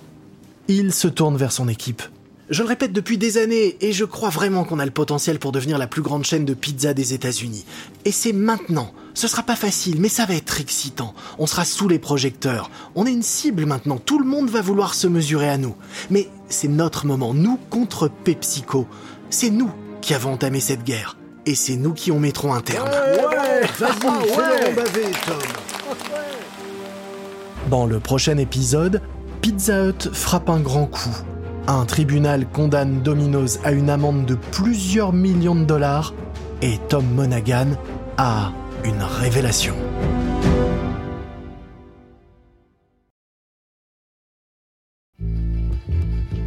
Il 0.68 0.94
se 0.94 1.08
tourne 1.08 1.38
vers 1.38 1.52
son 1.52 1.68
équipe. 1.68 2.02
Je 2.50 2.62
le 2.62 2.68
répète 2.68 2.92
depuis 2.92 3.18
des 3.18 3.38
années, 3.38 3.78
et 3.80 3.94
je 3.94 4.04
crois 4.04 4.30
vraiment 4.30 4.66
qu'on 4.66 4.80
a 4.80 4.86
le 4.86 4.92
potentiel 4.92 5.40
pour 5.40 5.54
devenir 5.54 5.78
la 5.78 5.88
plus 5.88 6.02
grande 6.02 6.26
chaîne 6.26 6.44
de 6.44 6.54
pizza 6.54 6.94
des 6.94 7.14
États-Unis. 7.14 7.66
Et 8.04 8.12
c'est 8.12 8.34
maintenant. 8.34 8.94
Ce 9.14 9.30
sera 9.30 9.44
pas 9.44 9.56
facile, 9.56 10.02
mais 10.02 10.10
ça 10.10 10.26
va 10.26 10.36
être 10.36 10.60
excitant. 10.60 11.14
On 11.40 11.48
sera 11.48 11.64
sous 11.64 11.88
les 11.88 12.00
projecteurs. 12.00 12.70
On 12.96 13.06
est 13.06 13.14
une 13.14 13.24
cible 13.24 13.66
maintenant. 13.66 13.98
Tout 13.98 14.20
le 14.20 14.26
monde 14.26 14.50
va 14.50 14.62
vouloir 14.62 14.94
se 14.94 15.08
mesurer 15.08 15.50
à 15.50 15.58
nous. 15.58 15.76
Mais 16.10 16.28
c'est 16.50 16.68
notre 16.68 17.06
moment, 17.06 17.34
nous 17.34 17.58
contre 17.70 18.10
PepsiCo. 18.10 18.88
C'est 19.30 19.50
nous 19.50 19.72
qui 20.02 20.14
avons 20.14 20.34
entamé 20.34 20.60
cette 20.60 20.84
guerre. 20.84 21.16
Et 21.46 21.56
c'est 21.56 21.78
nous 21.78 21.94
qui 21.94 22.12
en 22.12 22.20
mettrons 22.20 22.54
un 22.54 22.62
terme. 22.62 22.90
Ouais, 22.90 23.68
vas-y, 23.80 24.74
baver, 24.76 25.12
Tom. 25.26 25.38
Dans 27.70 27.86
le 27.86 28.02
prochain 28.02 28.38
épisode, 28.38 29.02
Pizza 29.42 29.86
Hut 29.86 30.10
frappe 30.12 30.50
un 30.50 30.60
grand 30.60 30.88
coup 30.88 31.16
un 31.68 31.86
tribunal 31.86 32.46
condamne 32.48 33.02
Domino's 33.02 33.60
à 33.64 33.72
une 33.72 33.90
amende 33.90 34.26
de 34.26 34.36
plusieurs 34.36 35.14
millions 35.14 35.56
de 35.56 35.66
dollars 35.66 36.14
et 36.62 36.80
Tom 36.90 37.06
Monaghan 37.16 37.68
a 38.18 38.52
une 38.84 39.02
révélation. 39.02 39.76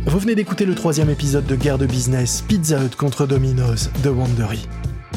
Vous 0.07 0.19
venez 0.21 0.35
d'écouter 0.35 0.65
le 0.65 0.75
troisième 0.75 1.11
épisode 1.11 1.47
de 1.47 1.57
Guerre 1.57 1.79
de 1.79 1.87
Business, 1.87 2.43
Pizza 2.47 2.83
Hut 2.83 2.97
contre 2.97 3.27
Domino's 3.27 3.91
de 4.03 4.09
Wandery. 4.09 4.67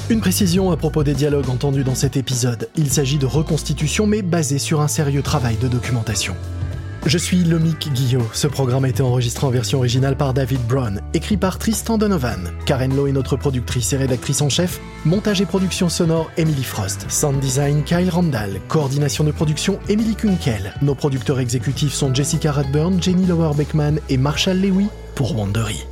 Une 0.09 0.19
précision 0.19 0.71
à 0.71 0.77
propos 0.77 1.03
des 1.03 1.13
dialogues 1.13 1.49
entendus 1.49 1.83
dans 1.83 1.95
cet 1.95 2.17
épisode. 2.17 2.69
Il 2.75 2.89
s'agit 2.89 3.17
de 3.17 3.25
reconstitution 3.25 4.07
mais 4.07 4.21
basé 4.21 4.57
sur 4.57 4.81
un 4.81 4.88
sérieux 4.88 5.21
travail 5.21 5.55
de 5.57 5.67
documentation. 5.67 6.35
Je 7.05 7.17
suis 7.17 7.43
Lomik 7.43 7.91
Guillot. 7.93 8.27
Ce 8.33 8.47
programme 8.47 8.83
a 8.83 8.89
été 8.89 9.01
enregistré 9.01 9.47
en 9.47 9.49
version 9.49 9.77
originale 9.77 10.17
par 10.17 10.33
David 10.33 10.62
Brown, 10.67 11.01
écrit 11.13 11.38
par 11.38 11.57
Tristan 11.57 11.97
Donovan. 11.97 12.51
Karen 12.65 12.95
Lowe 12.95 13.07
est 13.07 13.13
notre 13.13 13.38
productrice 13.38 13.93
et 13.93 13.97
rédactrice 13.97 14.41
en 14.41 14.49
chef. 14.49 14.79
Montage 15.05 15.41
et 15.41 15.45
production 15.45 15.88
sonore, 15.88 16.29
Emily 16.38 16.63
Frost. 16.63 17.09
Sound 17.09 17.39
design, 17.39 17.83
Kyle 17.83 18.09
Randall. 18.09 18.59
Coordination 18.67 19.23
de 19.23 19.31
production, 19.31 19.79
Emily 19.88 20.15
Kunkel. 20.15 20.73
Nos 20.81 20.95
producteurs 20.95 21.39
exécutifs 21.39 21.93
sont 21.93 22.13
Jessica 22.13 22.51
Radburn, 22.51 23.01
Jenny 23.01 23.25
Lower 23.25 23.55
Beckman 23.55 23.99
et 24.09 24.17
Marshall 24.17 24.57
Lewy 24.57 24.88
pour 25.15 25.38
Wandery. 25.38 25.85